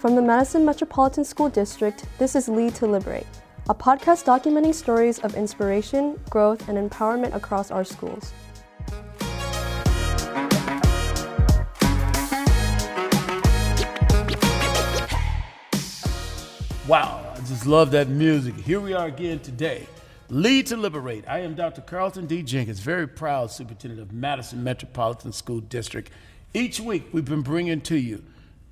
From 0.00 0.14
the 0.14 0.22
Madison 0.22 0.64
Metropolitan 0.64 1.26
School 1.26 1.50
District, 1.50 2.06
this 2.18 2.34
is 2.34 2.48
Lead 2.48 2.74
to 2.76 2.86
Liberate, 2.86 3.26
a 3.68 3.74
podcast 3.74 4.24
documenting 4.24 4.74
stories 4.74 5.18
of 5.18 5.34
inspiration, 5.34 6.18
growth, 6.30 6.70
and 6.70 6.78
empowerment 6.78 7.34
across 7.34 7.70
our 7.70 7.84
schools. 7.84 8.32
Wow, 16.88 17.34
I 17.36 17.40
just 17.40 17.66
love 17.66 17.90
that 17.90 18.08
music. 18.08 18.54
Here 18.54 18.80
we 18.80 18.94
are 18.94 19.08
again 19.08 19.40
today. 19.40 19.86
Lead 20.30 20.68
to 20.68 20.78
Liberate. 20.78 21.26
I 21.28 21.40
am 21.40 21.54
Dr. 21.54 21.82
Carlton 21.82 22.24
D. 22.24 22.42
Jenkins, 22.42 22.80
very 22.80 23.06
proud 23.06 23.50
superintendent 23.50 24.00
of 24.00 24.14
Madison 24.14 24.64
Metropolitan 24.64 25.32
School 25.32 25.60
District. 25.60 26.10
Each 26.54 26.80
week, 26.80 27.04
we've 27.12 27.26
been 27.26 27.42
bringing 27.42 27.82
to 27.82 27.96
you 27.98 28.24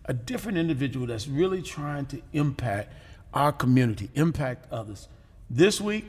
a 0.08 0.14
different 0.14 0.56
individual 0.56 1.06
that's 1.06 1.28
really 1.28 1.60
trying 1.60 2.06
to 2.06 2.20
impact 2.32 2.92
our 3.34 3.52
community, 3.52 4.10
impact 4.14 4.72
others. 4.72 5.06
This 5.50 5.80
week, 5.80 6.06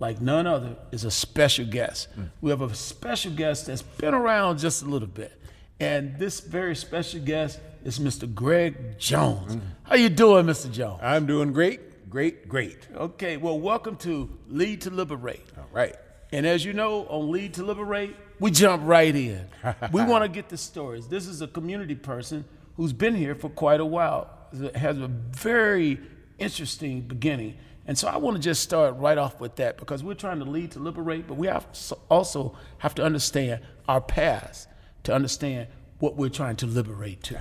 like 0.00 0.20
none 0.20 0.48
other, 0.48 0.76
is 0.90 1.04
a 1.04 1.10
special 1.10 1.64
guest. 1.64 2.08
Mm. 2.18 2.30
We 2.40 2.50
have 2.50 2.60
a 2.60 2.74
special 2.74 3.32
guest 3.32 3.66
that's 3.66 3.82
been 3.82 4.14
around 4.14 4.58
just 4.58 4.82
a 4.82 4.86
little 4.86 5.08
bit. 5.08 5.32
And 5.78 6.18
this 6.18 6.40
very 6.40 6.74
special 6.74 7.20
guest 7.20 7.60
is 7.84 8.00
Mr. 8.00 8.32
Greg 8.32 8.98
Jones. 8.98 9.56
Mm. 9.56 9.60
How 9.84 9.94
you 9.94 10.08
doing, 10.08 10.46
Mr. 10.46 10.70
Jones? 10.70 11.00
I'm 11.00 11.26
doing 11.26 11.52
great, 11.52 12.10
great, 12.10 12.48
great. 12.48 12.88
Okay, 12.94 13.36
well, 13.36 13.58
welcome 13.60 13.96
to 13.98 14.28
Lead 14.48 14.80
to 14.82 14.90
Liberate. 14.90 15.46
All 15.56 15.68
right. 15.72 15.94
And 16.32 16.46
as 16.46 16.64
you 16.64 16.72
know, 16.72 17.06
on 17.06 17.30
Lead 17.30 17.54
to 17.54 17.62
Liberate, 17.62 18.16
we 18.40 18.50
jump 18.50 18.82
right 18.84 19.14
in. 19.14 19.46
we 19.92 20.02
want 20.02 20.24
to 20.24 20.28
get 20.28 20.48
the 20.48 20.56
stories. 20.56 21.06
This 21.06 21.28
is 21.28 21.42
a 21.42 21.46
community 21.46 21.94
person 21.94 22.44
who's 22.76 22.92
been 22.92 23.14
here 23.14 23.34
for 23.34 23.48
quite 23.48 23.80
a 23.80 23.84
while, 23.84 24.30
has 24.74 24.98
a 24.98 25.08
very 25.08 26.00
interesting 26.38 27.02
beginning. 27.02 27.56
And 27.86 27.98
so 27.98 28.08
I 28.08 28.16
want 28.18 28.36
to 28.36 28.42
just 28.42 28.62
start 28.62 28.96
right 28.96 29.18
off 29.18 29.40
with 29.40 29.56
that 29.56 29.76
because 29.76 30.04
we're 30.04 30.14
trying 30.14 30.38
to 30.38 30.44
lead 30.44 30.72
to 30.72 30.78
liberate, 30.78 31.26
but 31.26 31.34
we 31.34 31.46
have 31.46 31.66
also 32.08 32.56
have 32.78 32.94
to 32.96 33.04
understand 33.04 33.60
our 33.88 34.00
past 34.00 34.68
to 35.04 35.14
understand 35.14 35.68
what 35.98 36.16
we're 36.16 36.28
trying 36.28 36.56
to 36.56 36.66
liberate 36.66 37.22
to. 37.24 37.40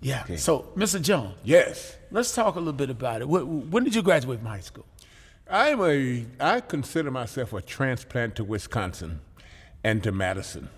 Yeah. 0.00 0.22
Okay. 0.22 0.36
So, 0.36 0.72
Mr. 0.76 1.00
Jones. 1.00 1.34
Yes. 1.44 1.96
Let's 2.10 2.34
talk 2.34 2.56
a 2.56 2.58
little 2.58 2.72
bit 2.72 2.90
about 2.90 3.20
it. 3.22 3.28
When 3.28 3.84
did 3.84 3.94
you 3.94 4.02
graduate 4.02 4.38
from 4.38 4.48
high 4.48 4.60
school? 4.60 4.86
I'm 5.48 5.80
a. 5.82 6.26
I 6.38 6.60
consider 6.60 7.10
myself 7.10 7.52
a 7.52 7.60
transplant 7.60 8.36
to 8.36 8.44
Wisconsin, 8.44 9.20
and 9.82 10.02
to 10.02 10.12
Madison. 10.12 10.68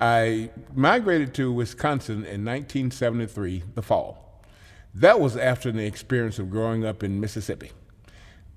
I 0.00 0.50
migrated 0.74 1.34
to 1.34 1.52
Wisconsin 1.52 2.16
in 2.16 2.44
1973, 2.44 3.62
the 3.74 3.82
fall. 3.82 4.42
That 4.94 5.20
was 5.20 5.36
after 5.36 5.72
the 5.72 5.84
experience 5.84 6.38
of 6.38 6.50
growing 6.50 6.84
up 6.84 7.02
in 7.02 7.20
Mississippi, 7.20 7.70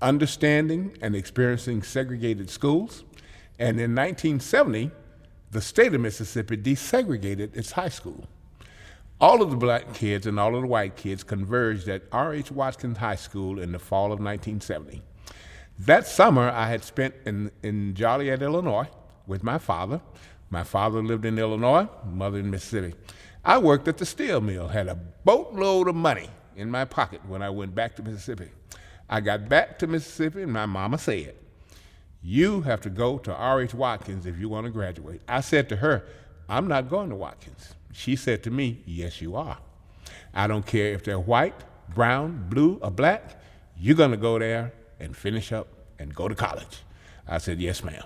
understanding 0.02 0.96
and 1.00 1.14
experiencing 1.14 1.82
segregated 1.82 2.50
schools, 2.50 3.04
and 3.58 3.80
in 3.80 3.94
1970, 3.94 4.90
the 5.50 5.60
state 5.60 5.94
of 5.94 6.00
Mississippi 6.00 6.56
desegregated 6.56 7.56
its 7.56 7.72
high 7.72 7.88
school. 7.88 8.26
All 9.20 9.42
of 9.42 9.50
the 9.50 9.56
black 9.56 9.94
kids 9.94 10.26
and 10.26 10.38
all 10.38 10.54
of 10.54 10.62
the 10.62 10.68
white 10.68 10.94
kids 10.94 11.24
converged 11.24 11.88
at 11.88 12.02
R.H. 12.12 12.52
Watkins 12.52 12.98
High 12.98 13.16
School 13.16 13.58
in 13.58 13.72
the 13.72 13.78
fall 13.80 14.06
of 14.06 14.20
1970. 14.20 15.02
That 15.80 16.06
summer, 16.06 16.50
I 16.50 16.68
had 16.68 16.84
spent 16.84 17.14
in, 17.24 17.50
in 17.62 17.94
Joliet, 17.94 18.42
Illinois, 18.42 18.88
with 19.26 19.42
my 19.42 19.58
father. 19.58 20.00
My 20.50 20.64
father 20.64 21.02
lived 21.02 21.24
in 21.24 21.38
Illinois, 21.38 21.88
mother 22.06 22.38
in 22.38 22.50
Mississippi. 22.50 22.94
I 23.44 23.58
worked 23.58 23.88
at 23.88 23.98
the 23.98 24.06
steel 24.06 24.40
mill, 24.40 24.68
had 24.68 24.88
a 24.88 24.94
boatload 24.94 25.88
of 25.88 25.94
money 25.94 26.28
in 26.56 26.70
my 26.70 26.84
pocket 26.84 27.20
when 27.26 27.42
I 27.42 27.50
went 27.50 27.74
back 27.74 27.96
to 27.96 28.02
Mississippi. 28.02 28.50
I 29.08 29.20
got 29.20 29.48
back 29.48 29.78
to 29.78 29.86
Mississippi, 29.86 30.42
and 30.42 30.52
my 30.52 30.66
mama 30.66 30.98
said, 30.98 31.34
You 32.22 32.62
have 32.62 32.80
to 32.82 32.90
go 32.90 33.18
to 33.18 33.34
R.H. 33.34 33.74
Watkins 33.74 34.26
if 34.26 34.38
you 34.38 34.48
want 34.48 34.66
to 34.66 34.70
graduate. 34.70 35.22
I 35.28 35.40
said 35.40 35.68
to 35.70 35.76
her, 35.76 36.04
I'm 36.48 36.66
not 36.66 36.88
going 36.88 37.10
to 37.10 37.14
Watkins. 37.14 37.74
She 37.92 38.16
said 38.16 38.42
to 38.44 38.50
me, 38.50 38.82
Yes, 38.86 39.20
you 39.20 39.36
are. 39.36 39.58
I 40.34 40.46
don't 40.46 40.66
care 40.66 40.92
if 40.92 41.04
they're 41.04 41.18
white, 41.18 41.54
brown, 41.94 42.48
blue, 42.48 42.78
or 42.82 42.90
black, 42.90 43.40
you're 43.78 43.96
going 43.96 44.10
to 44.10 44.16
go 44.16 44.38
there 44.38 44.72
and 45.00 45.16
finish 45.16 45.52
up 45.52 45.68
and 45.98 46.14
go 46.14 46.28
to 46.28 46.34
college. 46.34 46.82
I 47.26 47.38
said, 47.38 47.60
Yes, 47.60 47.84
ma'am. 47.84 48.04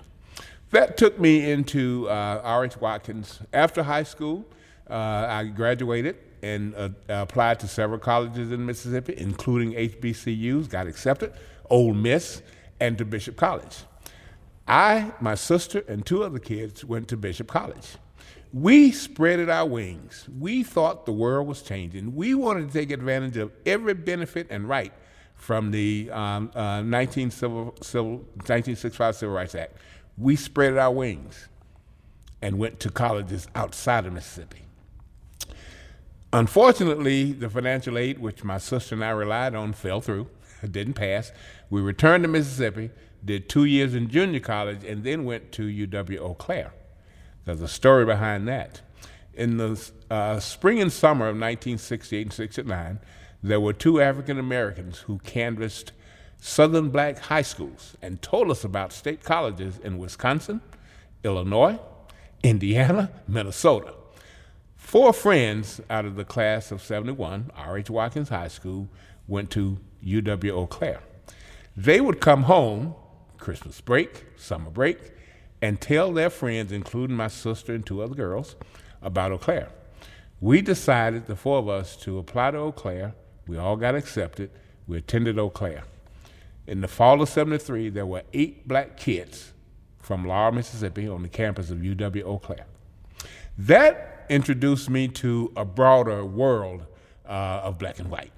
That 0.73 0.97
took 0.97 1.19
me 1.19 1.51
into 1.51 2.09
uh, 2.09 2.41
R.H. 2.43 2.77
Watkins. 2.77 3.39
After 3.53 3.83
high 3.83 4.01
school, 4.01 4.43
uh, 4.89 5.27
I 5.29 5.43
graduated 5.43 6.17
and 6.41 6.73
uh, 6.73 6.89
applied 7.09 7.59
to 7.59 7.67
several 7.67 7.99
colleges 7.99 8.51
in 8.51 8.65
Mississippi, 8.65 9.13
including 9.15 9.73
HBCUs, 9.73 10.67
got 10.67 10.87
accepted, 10.87 11.33
Ole 11.69 11.93
Miss, 11.93 12.41
and 12.79 12.97
to 12.97 13.05
Bishop 13.05 13.37
College. 13.37 13.83
I, 14.67 15.11
my 15.21 15.35
sister, 15.35 15.83
and 15.87 16.03
two 16.03 16.23
other 16.23 16.39
kids 16.39 16.83
went 16.83 17.07
to 17.09 17.17
Bishop 17.17 17.49
College. 17.49 17.97
We 18.51 18.91
spreaded 18.91 19.53
our 19.53 19.67
wings. 19.67 20.27
We 20.39 20.63
thought 20.63 21.05
the 21.05 21.13
world 21.13 21.47
was 21.47 21.61
changing. 21.61 22.15
We 22.15 22.33
wanted 22.33 22.71
to 22.71 22.73
take 22.73 22.89
advantage 22.89 23.37
of 23.37 23.51
every 23.67 23.93
benefit 23.93 24.47
and 24.49 24.67
right 24.67 24.91
from 25.35 25.69
the 25.69 26.09
um, 26.11 26.49
uh, 26.55 26.81
19 26.81 27.29
civil, 27.29 27.75
civil, 27.81 28.13
1965 28.13 29.15
Civil 29.17 29.35
Rights 29.35 29.53
Act. 29.53 29.77
We 30.17 30.35
spread 30.35 30.77
our 30.77 30.91
wings 30.91 31.47
and 32.41 32.59
went 32.59 32.79
to 32.81 32.89
colleges 32.89 33.47
outside 33.55 34.05
of 34.05 34.13
Mississippi. 34.13 34.63
Unfortunately, 36.31 37.31
the 37.31 37.49
financial 37.49 37.97
aid, 37.97 38.19
which 38.19 38.43
my 38.43 38.57
sister 38.57 38.95
and 38.95 39.03
I 39.05 39.11
relied 39.11 39.55
on, 39.55 39.73
fell 39.73 40.01
through. 40.01 40.27
It 40.61 40.71
didn't 40.71 40.93
pass. 40.93 41.31
We 41.69 41.81
returned 41.81 42.23
to 42.23 42.27
Mississippi, 42.27 42.89
did 43.23 43.47
two 43.49 43.65
years 43.65 43.93
in 43.95 44.09
junior 44.09 44.39
college, 44.39 44.83
and 44.83 45.03
then 45.03 45.25
went 45.25 45.51
to 45.53 45.63
UW 45.63 46.19
Eau 46.19 46.33
Claire. 46.33 46.73
There's 47.45 47.61
a 47.61 47.67
story 47.67 48.05
behind 48.05 48.47
that. 48.47 48.81
In 49.33 49.57
the 49.57 49.91
uh, 50.09 50.39
spring 50.39 50.81
and 50.81 50.91
summer 50.91 51.25
of 51.25 51.35
1968 51.35 52.21
and 52.21 52.33
69, 52.33 52.99
there 53.41 53.59
were 53.59 53.73
two 53.73 54.01
African 54.01 54.39
Americans 54.39 54.99
who 54.99 55.19
canvassed 55.19 55.91
Southern 56.45 56.89
black 56.89 57.17
high 57.19 57.41
schools 57.41 57.95
and 58.01 58.21
told 58.21 58.51
us 58.51 58.65
about 58.65 58.91
state 58.91 59.23
colleges 59.23 59.79
in 59.81 59.97
Wisconsin, 59.97 60.59
Illinois, 61.23 61.79
Indiana, 62.43 63.09
Minnesota. 63.29 63.93
Four 64.75 65.13
friends 65.13 65.79
out 65.89 66.03
of 66.03 66.17
the 66.17 66.25
class 66.25 66.69
of 66.69 66.81
71, 66.81 67.49
R.H. 67.55 67.89
Watkins 67.89 68.27
High 68.27 68.49
School, 68.49 68.89
went 69.25 69.51
to 69.51 69.79
UW 70.05 70.51
Eau 70.51 70.67
Claire. 70.67 70.99
They 71.77 72.01
would 72.01 72.19
come 72.19 72.43
home 72.43 72.93
Christmas 73.37 73.79
break, 73.79 74.25
summer 74.35 74.69
break, 74.69 74.97
and 75.61 75.79
tell 75.79 76.11
their 76.11 76.29
friends, 76.29 76.73
including 76.73 77.15
my 77.15 77.29
sister 77.29 77.73
and 77.73 77.85
two 77.85 78.03
other 78.03 78.15
girls, 78.15 78.57
about 79.01 79.31
Eau 79.31 79.37
Claire. 79.37 79.69
We 80.41 80.61
decided, 80.61 81.27
the 81.27 81.37
four 81.37 81.59
of 81.59 81.69
us, 81.69 81.95
to 82.01 82.17
apply 82.17 82.51
to 82.51 82.57
Eau 82.57 82.71
Claire. 82.73 83.15
We 83.47 83.57
all 83.57 83.77
got 83.77 83.95
accepted. 83.95 84.51
We 84.87 84.97
attended 84.97 85.39
Eau 85.39 85.49
Claire. 85.49 85.85
In 86.65 86.81
the 86.81 86.87
fall 86.87 87.21
of 87.21 87.29
73, 87.29 87.89
there 87.89 88.05
were 88.05 88.23
eight 88.33 88.67
black 88.67 88.97
kids 88.97 89.53
from 89.99 90.25
Laurel, 90.25 90.53
Mississippi 90.53 91.07
on 91.07 91.21
the 91.21 91.29
campus 91.29 91.69
of 91.69 91.79
UW 91.79 92.23
Eau 92.23 92.39
Claire. 92.39 92.65
That 93.57 94.25
introduced 94.29 94.89
me 94.89 95.07
to 95.09 95.51
a 95.55 95.65
broader 95.65 96.25
world 96.25 96.85
uh, 97.27 97.61
of 97.63 97.77
black 97.77 97.99
and 97.99 98.09
white. 98.09 98.31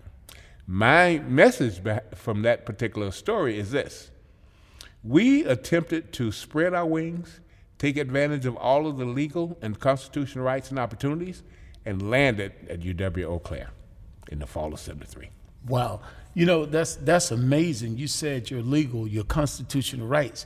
My 0.67 1.19
message 1.19 1.81
from 2.15 2.41
that 2.41 2.65
particular 2.65 3.11
story 3.11 3.57
is 3.59 3.71
this 3.71 4.11
we 5.03 5.43
attempted 5.45 6.11
to 6.13 6.31
spread 6.31 6.73
our 6.73 6.85
wings, 6.85 7.39
take 7.77 7.97
advantage 7.97 8.47
of 8.47 8.57
all 8.57 8.87
of 8.87 8.97
the 8.97 9.05
legal 9.05 9.55
and 9.61 9.79
constitutional 9.79 10.43
rights 10.43 10.71
and 10.71 10.79
opportunities, 10.79 11.43
and 11.85 12.09
landed 12.09 12.53
at 12.67 12.79
UW 12.79 13.25
Eau 13.25 13.39
Claire 13.39 13.69
in 14.29 14.39
the 14.39 14.47
fall 14.47 14.73
of 14.73 14.79
73. 14.79 15.29
Wow. 15.67 16.01
You 16.35 16.45
know, 16.45 16.65
that's 16.65 16.95
that's 16.97 17.31
amazing. 17.31 17.97
You 17.97 18.07
said 18.07 18.51
your 18.51 18.61
legal, 18.61 19.07
your 19.07 19.23
constitutional 19.23 20.05
rights. 20.05 20.45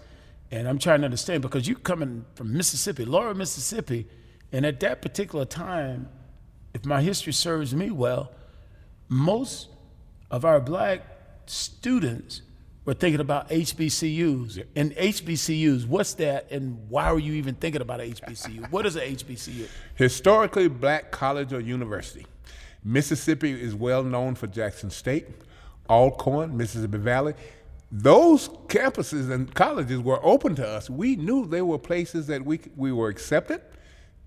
And 0.52 0.68
I'm 0.68 0.80
trying 0.80 1.02
to 1.02 1.06
understand 1.06 1.42
because 1.42 1.68
you're 1.68 1.78
coming 1.78 2.26
from 2.36 2.54
Mississippi, 2.54 3.06
Laurel, 3.06 3.34
Mississippi, 3.34 4.08
and 4.52 4.66
at 4.66 4.80
that 4.80 5.02
particular 5.02 5.46
time, 5.46 6.10
if 6.74 6.86
my 6.86 7.02
history 7.02 7.34
serves 7.34 7.76
me 7.76 7.92
well, 7.92 8.32
most 9.10 9.68
of 10.32 10.46
our 10.46 10.62
black 10.62 11.02
students 11.46 12.44
we're 12.90 12.96
thinking 12.96 13.20
about 13.22 13.50
HBCUs. 13.50 14.58
Yeah. 14.58 14.64
And 14.76 14.96
HBCUs, 14.96 15.86
what's 15.86 16.16
that 16.16 16.52
and 16.52 16.90
why 16.90 17.06
are 17.06 17.20
you 17.20 17.34
even 17.34 17.54
thinking 17.54 17.82
about 17.82 18.02
an 18.02 18.14
HBCU? 18.14 18.72
what 18.72 18.88
is 18.88 18.96
an 18.96 19.04
HBCU? 19.04 19.68
Historically 19.94 20.68
black 20.68 21.12
college 21.12 21.54
or 21.54 21.60
university. 21.60 22.26
Mississippi 22.84 23.52
is 23.52 23.76
well 23.76 24.04
known 24.04 24.34
for 24.34 24.48
Jackson 24.48 24.90
State, 24.90 25.28
Alcorn, 25.90 26.56
Mississippi 26.56 26.98
Valley. 26.98 27.34
Those 27.92 28.50
campuses 28.68 29.32
and 29.32 29.54
colleges 29.54 30.00
were 30.00 30.24
open 30.24 30.56
to 30.56 30.68
us. 30.68 30.90
We 30.90 31.16
knew 31.16 31.48
they 31.48 31.62
were 31.62 31.80
places 31.80 32.28
that 32.28 32.46
we, 32.46 32.60
we 32.76 32.92
were 32.92 33.10
accepted, 33.10 33.62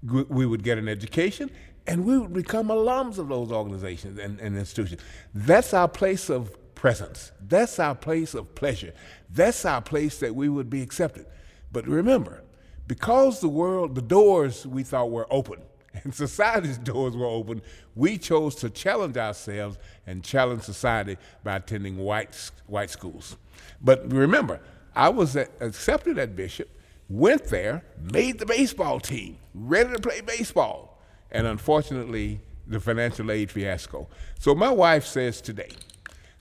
we 0.03 0.47
would 0.47 0.64
get 0.64 0.79
an 0.79 0.88
education, 0.88 1.49
and 1.87 2.05
we 2.05 2.19
would 2.19 2.32
become 2.32 2.69
alums 2.69 3.19
of 3.19 3.29
those 3.29 3.53
organizations 3.53 4.19
and, 4.19 4.41
and 4.41 4.56
institutions. 4.56 5.00
That's 5.32 5.73
our 5.75 5.88
place 5.88 6.29
of 6.29 6.56
presence. 6.75 7.31
That's 7.41 7.79
our 7.79 7.94
place 7.94 8.35
of 8.35 8.55
pleasure. 8.56 8.93
That's 9.31 9.64
our 9.64 9.81
place 9.81 10.19
that 10.19 10.35
we 10.35 10.49
would 10.49 10.69
be 10.69 10.82
accepted. 10.82 11.26
But 11.70 11.87
remember, 11.87 12.43
because 12.88 13.41
the 13.41 13.49
world, 13.49 13.94
the 13.94 14.03
doors 14.03 14.67
we 14.67 14.82
thought 14.82 15.11
were 15.11 15.26
open, 15.31 15.61
and 16.05 16.15
society's 16.15 16.79
doors 16.79 17.17
were 17.17 17.27
open, 17.27 17.62
we 17.94 18.19
chose 18.19 18.55
to 18.56 18.71
challenge 18.71 19.17
ourselves 19.17 19.79
and 20.06 20.25
challenge 20.25 20.62
society 20.62 21.17
by 21.44 21.56
attending 21.56 21.99
white, 21.99 22.50
white 22.67 22.91
schools. 22.91 23.37
But 23.81 24.11
remember, 24.11 24.61
I 24.94 25.09
was 25.09 25.37
accepted 25.37 26.19
at 26.19 26.37
Bishop, 26.37 26.69
went 27.09 27.44
there, 27.44 27.85
made 28.12 28.39
the 28.39 28.47
baseball 28.47 29.00
team, 29.00 29.39
ready 29.55 29.93
to 29.93 29.99
play 29.99 30.21
baseball, 30.21 30.99
and 31.31 31.47
unfortunately, 31.47 32.41
the 32.67 32.81
financial 32.81 33.31
aid 33.31 33.50
fiasco. 33.50 34.09
So 34.38 34.55
my 34.55 34.71
wife 34.71 35.05
says 35.05 35.41
today, 35.41 35.71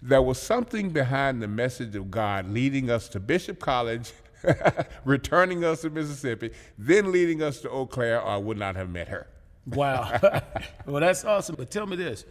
there 0.01 0.21
was 0.21 0.41
something 0.41 0.89
behind 0.89 1.41
the 1.41 1.47
message 1.47 1.95
of 1.95 2.09
God 2.09 2.49
leading 2.49 2.89
us 2.89 3.07
to 3.09 3.19
Bishop 3.19 3.59
College, 3.59 4.11
returning 5.05 5.63
us 5.63 5.81
to 5.81 5.89
Mississippi, 5.89 6.51
then 6.77 7.11
leading 7.11 7.43
us 7.43 7.61
to 7.61 7.69
Eau 7.69 7.85
Claire, 7.85 8.21
or 8.21 8.29
I 8.29 8.37
would 8.37 8.57
not 8.57 8.75
have 8.75 8.89
met 8.89 9.07
her. 9.09 9.27
Wow. 9.65 10.19
well, 10.85 11.01
that's 11.01 11.23
awesome. 11.25 11.55
But 11.55 11.71
tell 11.71 11.85
me 11.85 11.95
this 11.95 12.25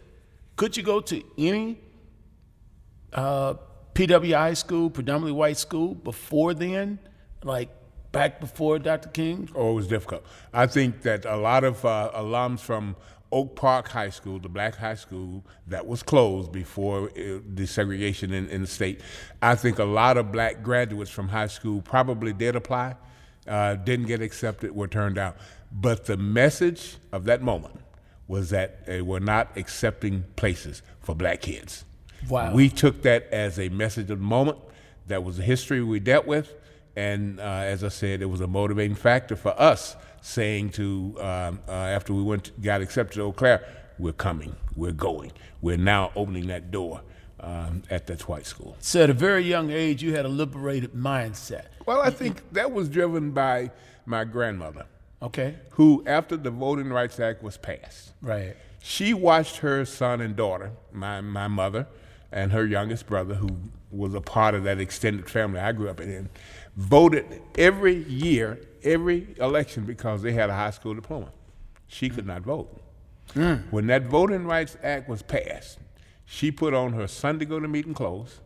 could 0.55 0.75
you 0.77 0.83
go 0.83 0.99
to 1.01 1.23
any 1.37 1.79
uh, 3.13 3.55
PWI 3.93 4.55
school, 4.55 4.89
predominantly 4.89 5.31
white 5.31 5.57
school, 5.57 5.95
before 5.95 6.53
then? 6.53 6.99
Like 7.43 7.69
back 8.11 8.39
before 8.39 8.79
Dr. 8.79 9.09
King? 9.09 9.49
Oh, 9.55 9.71
it 9.71 9.75
was 9.75 9.87
difficult. 9.87 10.25
I 10.53 10.67
think 10.67 11.01
that 11.01 11.25
a 11.25 11.37
lot 11.37 11.63
of 11.63 11.83
uh, 11.85 12.11
alums 12.13 12.59
from 12.59 12.95
Oak 13.31 13.55
Park 13.55 13.87
High 13.87 14.09
School, 14.09 14.39
the 14.39 14.49
black 14.49 14.75
high 14.75 14.95
school 14.95 15.45
that 15.67 15.87
was 15.87 16.03
closed 16.03 16.51
before 16.51 17.09
desegregation 17.09 18.33
in, 18.33 18.49
in 18.49 18.61
the 18.61 18.67
state. 18.67 19.01
I 19.41 19.55
think 19.55 19.79
a 19.79 19.85
lot 19.85 20.17
of 20.17 20.31
black 20.31 20.61
graduates 20.63 21.09
from 21.09 21.29
high 21.29 21.47
school 21.47 21.81
probably 21.81 22.33
did 22.33 22.55
apply, 22.55 22.95
uh, 23.51 23.75
didn't 23.75 24.07
get 24.07 24.21
accepted, 24.21 24.73
were 24.73 24.87
turned 24.87 25.17
out. 25.17 25.35
But 25.71 26.05
the 26.05 26.17
message 26.17 26.95
of 27.11 27.25
that 27.25 27.41
moment 27.41 27.79
was 28.27 28.49
that 28.51 28.85
they 28.85 29.01
were 29.01 29.19
not 29.19 29.49
accepting 29.57 30.23
places 30.37 30.81
for 31.01 31.13
black 31.13 31.41
kids. 31.41 31.83
Wow. 32.29 32.53
We 32.53 32.69
took 32.69 33.01
that 33.01 33.27
as 33.31 33.59
a 33.59 33.69
message 33.69 34.09
of 34.09 34.19
the 34.19 34.25
moment. 34.25 34.57
That 35.07 35.23
was 35.23 35.37
the 35.37 35.43
history 35.43 35.83
we 35.83 35.99
dealt 35.99 36.25
with. 36.25 36.53
And 36.95 37.39
uh, 37.39 37.43
as 37.43 37.83
I 37.83 37.89
said, 37.89 38.21
it 38.21 38.25
was 38.25 38.41
a 38.41 38.47
motivating 38.47 38.95
factor 38.95 39.35
for 39.35 39.59
us 39.59 39.95
saying 40.21 40.69
to, 40.71 41.17
um, 41.19 41.59
uh, 41.67 41.71
after 41.71 42.13
we 42.13 42.23
went, 42.23 42.59
got 42.61 42.81
accepted 42.81 43.15
to 43.15 43.23
Eau 43.23 43.31
Claire, 43.31 43.65
we're 43.97 44.13
coming, 44.13 44.55
we're 44.75 44.91
going. 44.91 45.31
We're 45.61 45.77
now 45.77 46.11
opening 46.15 46.47
that 46.47 46.71
door 46.71 47.01
um, 47.41 47.83
at 47.89 48.07
that 48.07 48.27
white 48.27 48.45
school. 48.45 48.77
So 48.79 49.03
at 49.03 49.09
a 49.09 49.13
very 49.13 49.43
young 49.43 49.71
age, 49.71 50.01
you 50.01 50.15
had 50.15 50.25
a 50.25 50.29
liberated 50.29 50.93
mindset. 50.93 51.65
Well, 51.85 52.01
I 52.01 52.11
think 52.11 52.41
that 52.53 52.71
was 52.71 52.87
driven 52.87 53.31
by 53.31 53.71
my 54.05 54.23
grandmother. 54.23 54.85
Okay. 55.21 55.55
Who, 55.71 56.03
after 56.07 56.37
the 56.37 56.51
Voting 56.51 56.89
Rights 56.89 57.19
Act 57.19 57.43
was 57.43 57.57
passed, 57.57 58.13
right, 58.21 58.55
she 58.81 59.13
watched 59.13 59.57
her 59.57 59.85
son 59.85 60.21
and 60.21 60.35
daughter, 60.35 60.71
my 60.91 61.21
my 61.21 61.47
mother, 61.47 61.87
and 62.31 62.51
her 62.51 62.65
youngest 62.65 63.05
brother, 63.05 63.35
who 63.35 63.49
was 63.91 64.13
a 64.13 64.21
part 64.21 64.55
of 64.55 64.63
that 64.63 64.79
extended 64.79 65.29
family 65.29 65.59
I 65.59 65.73
grew 65.73 65.89
up 65.89 65.99
in, 65.99 66.29
voted 66.75 67.41
every 67.57 68.03
year, 68.03 68.59
every 68.83 69.27
election 69.39 69.85
because 69.85 70.21
they 70.21 70.31
had 70.31 70.49
a 70.49 70.55
high 70.55 70.71
school 70.71 70.93
diploma. 70.93 71.31
She 71.87 72.09
could 72.09 72.25
not 72.25 72.41
vote. 72.41 72.81
Mm. 73.35 73.63
When 73.71 73.87
that 73.87 74.03
Voting 74.03 74.45
Rights 74.45 74.77
Act 74.81 75.07
was 75.07 75.21
passed, 75.21 75.77
she 76.33 76.49
put 76.49 76.73
on 76.73 76.93
her 76.93 77.07
Sunday 77.07 77.43
go 77.43 77.59
to 77.59 77.67
meeting 77.67 77.93
clothes, 77.93 78.39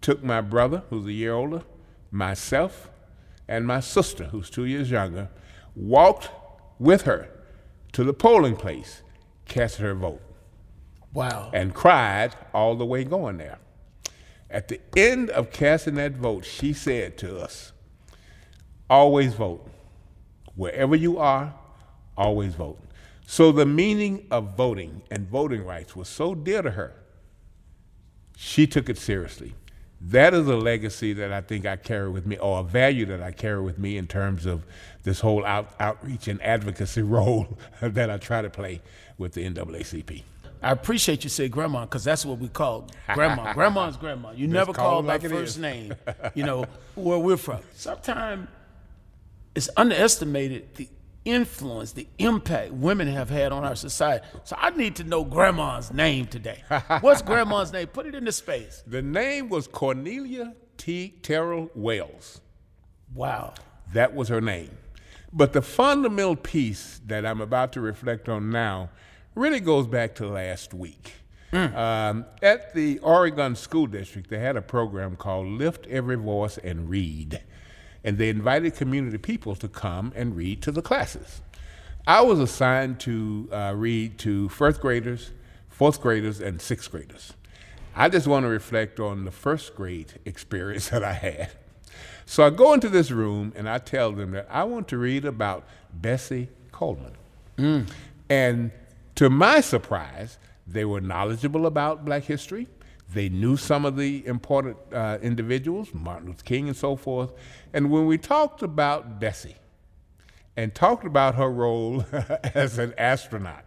took 0.00 0.24
my 0.24 0.40
brother, 0.40 0.82
who's 0.88 1.06
a 1.06 1.12
year 1.12 1.34
older, 1.34 1.62
myself, 2.10 2.90
and 3.46 3.66
my 3.66 3.80
sister, 3.80 4.24
who's 4.24 4.48
two 4.48 4.64
years 4.64 4.90
younger, 4.90 5.28
walked 5.76 6.30
with 6.78 7.02
her 7.02 7.28
to 7.92 8.02
the 8.02 8.14
polling 8.14 8.56
place, 8.56 9.02
cast 9.44 9.76
her 9.76 9.94
vote. 9.94 10.22
Wow. 11.12 11.50
And 11.52 11.74
cried 11.74 12.34
all 12.54 12.76
the 12.76 12.86
way 12.86 13.04
going 13.04 13.36
there. 13.36 13.58
At 14.48 14.68
the 14.68 14.80
end 14.96 15.28
of 15.28 15.52
casting 15.52 15.96
that 15.96 16.12
vote, 16.12 16.46
she 16.46 16.72
said 16.72 17.18
to 17.18 17.38
us, 17.38 17.72
always 18.88 19.34
vote. 19.34 19.68
Wherever 20.56 20.96
you 20.96 21.18
are, 21.18 21.52
always 22.16 22.54
vote. 22.54 22.80
So 23.26 23.52
the 23.52 23.66
meaning 23.66 24.26
of 24.30 24.56
voting 24.56 25.02
and 25.10 25.28
voting 25.28 25.62
rights 25.62 25.94
was 25.94 26.08
so 26.08 26.34
dear 26.34 26.62
to 26.62 26.70
her, 26.70 26.94
she 28.36 28.66
took 28.66 28.88
it 28.88 28.98
seriously. 28.98 29.54
That 30.00 30.34
is 30.34 30.48
a 30.48 30.56
legacy 30.56 31.12
that 31.12 31.32
I 31.32 31.40
think 31.40 31.64
I 31.64 31.76
carry 31.76 32.10
with 32.10 32.26
me, 32.26 32.36
or 32.36 32.60
a 32.60 32.62
value 32.64 33.06
that 33.06 33.22
I 33.22 33.30
carry 33.30 33.60
with 33.62 33.78
me 33.78 33.96
in 33.96 34.08
terms 34.08 34.46
of 34.46 34.64
this 35.04 35.20
whole 35.20 35.44
out, 35.44 35.72
outreach 35.78 36.26
and 36.26 36.42
advocacy 36.42 37.02
role 37.16 37.56
that 37.80 38.10
I 38.10 38.18
try 38.18 38.42
to 38.42 38.50
play 38.50 38.80
with 39.18 39.34
the 39.34 39.48
NAACP. 39.48 40.22
I 40.62 40.70
appreciate 40.70 41.24
you 41.24 41.30
say 41.30 41.48
grandma 41.48 41.82
because 41.82 42.04
that's 42.04 42.24
what 42.24 42.38
we 42.38 42.48
call 42.48 42.88
grandma. 43.14 43.52
Grandma's 43.54 43.96
grandma. 43.96 44.30
You 44.30 44.46
Just 44.46 44.52
never 44.54 44.72
call 44.72 45.02
like 45.02 45.22
by 45.22 45.28
first 45.28 45.56
is. 45.56 45.58
name. 45.58 45.94
You 46.34 46.44
know 46.44 46.66
where 46.94 47.18
we're 47.18 47.36
from. 47.36 47.60
Sometimes 47.74 48.46
it's 49.56 49.68
underestimated 49.76 50.72
the 50.76 50.88
influence, 51.24 51.92
the 51.92 52.08
impact 52.18 52.72
women 52.72 53.08
have 53.08 53.30
had 53.30 53.52
on 53.52 53.64
our 53.64 53.76
society. 53.76 54.24
So 54.44 54.56
I 54.58 54.70
need 54.70 54.96
to 54.96 55.04
know 55.04 55.24
grandma's 55.24 55.92
name 55.92 56.26
today. 56.26 56.62
What's 57.00 57.22
grandma's 57.22 57.72
name? 57.72 57.88
Put 57.88 58.06
it 58.06 58.10
in 58.10 58.16
into 58.16 58.32
space. 58.32 58.82
The 58.86 59.02
name 59.02 59.48
was 59.48 59.66
Cornelia 59.66 60.54
T. 60.76 61.14
Terrell 61.22 61.70
Wells. 61.74 62.40
Wow. 63.14 63.54
That 63.92 64.14
was 64.14 64.28
her 64.28 64.40
name. 64.40 64.70
But 65.32 65.52
the 65.52 65.62
fundamental 65.62 66.36
piece 66.36 67.00
that 67.06 67.24
I'm 67.24 67.40
about 67.40 67.72
to 67.72 67.80
reflect 67.80 68.28
on 68.28 68.50
now 68.50 68.90
really 69.34 69.60
goes 69.60 69.86
back 69.86 70.14
to 70.16 70.28
last 70.28 70.74
week. 70.74 71.14
Mm. 71.52 71.74
Um, 71.76 72.24
at 72.42 72.74
the 72.74 72.98
Oregon 73.00 73.56
School 73.56 73.86
District, 73.86 74.28
they 74.28 74.38
had 74.38 74.56
a 74.56 74.62
program 74.62 75.16
called 75.16 75.46
Lift 75.46 75.86
Every 75.86 76.16
Voice 76.16 76.58
and 76.58 76.88
Read. 76.88 77.42
And 78.04 78.18
they 78.18 78.28
invited 78.28 78.74
community 78.74 79.18
people 79.18 79.54
to 79.56 79.68
come 79.68 80.12
and 80.16 80.36
read 80.36 80.62
to 80.62 80.72
the 80.72 80.82
classes. 80.82 81.40
I 82.06 82.20
was 82.22 82.40
assigned 82.40 82.98
to 83.00 83.48
uh, 83.52 83.74
read 83.76 84.18
to 84.18 84.48
first 84.48 84.80
graders, 84.80 85.30
fourth 85.68 86.00
graders, 86.00 86.40
and 86.40 86.60
sixth 86.60 86.90
graders. 86.90 87.34
I 87.94 88.08
just 88.08 88.26
want 88.26 88.44
to 88.44 88.48
reflect 88.48 88.98
on 88.98 89.24
the 89.24 89.30
first 89.30 89.76
grade 89.76 90.14
experience 90.24 90.88
that 90.90 91.04
I 91.04 91.12
had. 91.12 91.52
So 92.26 92.44
I 92.44 92.50
go 92.50 92.72
into 92.72 92.88
this 92.88 93.10
room 93.10 93.52
and 93.56 93.68
I 93.68 93.78
tell 93.78 94.12
them 94.12 94.32
that 94.32 94.46
I 94.50 94.64
want 94.64 94.88
to 94.88 94.98
read 94.98 95.24
about 95.24 95.64
Bessie 95.92 96.48
Coleman. 96.70 97.12
Mm. 97.58 97.86
And 98.30 98.70
to 99.16 99.28
my 99.28 99.60
surprise, 99.60 100.38
they 100.66 100.84
were 100.84 101.00
knowledgeable 101.00 101.66
about 101.66 102.04
black 102.04 102.24
history. 102.24 102.68
They 103.12 103.28
knew 103.28 103.56
some 103.56 103.84
of 103.84 103.96
the 103.96 104.26
important 104.26 104.76
uh, 104.92 105.18
individuals, 105.22 105.92
Martin 105.92 106.28
Luther 106.28 106.44
King 106.44 106.68
and 106.68 106.76
so 106.76 106.96
forth. 106.96 107.32
And 107.72 107.90
when 107.90 108.06
we 108.06 108.18
talked 108.18 108.62
about 108.62 109.20
Bessie 109.20 109.56
and 110.56 110.74
talked 110.74 111.04
about 111.04 111.34
her 111.34 111.50
role 111.50 112.04
as 112.54 112.78
an 112.78 112.94
astronaut, 112.96 113.64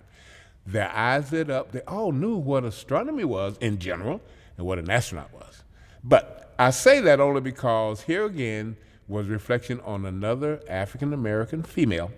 their 0.66 0.92
eyes 0.92 1.32
lit 1.32 1.50
up. 1.50 1.72
They 1.72 1.82
all 1.82 2.12
knew 2.12 2.36
what 2.36 2.64
astronomy 2.64 3.24
was 3.24 3.58
in 3.60 3.78
general 3.78 4.22
and 4.58 4.66
what 4.66 4.80
an 4.80 4.90
astronaut 4.90 5.32
was. 5.34 5.64
But 6.04 6.54
I 6.58 6.72
say 6.72 7.00
that 7.02 7.20
only 7.20 7.42
because 7.42 8.02
here 8.02 8.26
again 8.26 8.78
was 9.08 9.28
reflection 9.28 9.80
on 9.82 10.06
another 10.06 10.62
African 10.68 11.14
American 11.14 11.62
female 11.62 12.12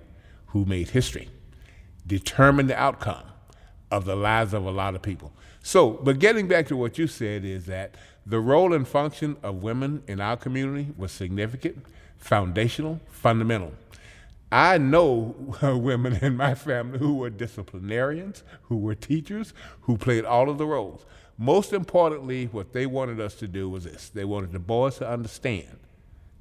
who 0.48 0.63
made 0.63 0.89
history 0.89 1.29
determined 2.05 2.69
the 2.69 2.79
outcome 2.79 3.24
of 3.91 4.05
the 4.05 4.15
lives 4.15 4.53
of 4.53 4.65
a 4.65 4.72
lot 4.72 4.96
of 4.96 5.01
people. 5.01 5.34
So, 5.67 5.89
but 5.89 6.19
getting 6.19 6.47
back 6.47 6.67
to 6.67 6.77
what 6.77 6.97
you 6.97 7.07
said 7.07 7.43
is 7.43 7.65
that 7.65 7.95
the 8.25 8.39
role 8.39 8.74
and 8.74 8.88
function 8.88 9.36
of 9.43 9.63
women 9.63 10.01
in 10.07 10.21
our 10.21 10.38
community 10.38 10.93
was 10.95 11.12
significant, 11.12 11.86
foundational, 12.17 13.01
fundamental. 13.09 13.74
I 14.50 14.77
know 14.77 15.36
women 15.62 16.19
in 16.21 16.38
my 16.38 16.55
family 16.55 17.00
who 17.00 17.15
were 17.15 17.29
disciplinarians, 17.29 18.45
who 18.62 18.77
were 18.77 18.95
teachers, 18.95 19.53
who 19.81 19.97
played 19.97 20.24
all 20.24 20.50
of 20.50 20.57
the 20.57 20.65
roles. 20.65 21.05
Most 21.38 21.74
importantly, 21.74 22.45
what 22.45 22.71
they 22.71 22.86
wanted 22.86 23.19
us 23.19 23.36
to 23.36 23.45
do 23.45 23.69
was 23.69 23.83
this 23.83 24.07
they 24.07 24.24
wanted 24.24 24.53
the 24.53 24.59
boys 24.59 25.00
to 25.00 25.09
understand 25.09 25.79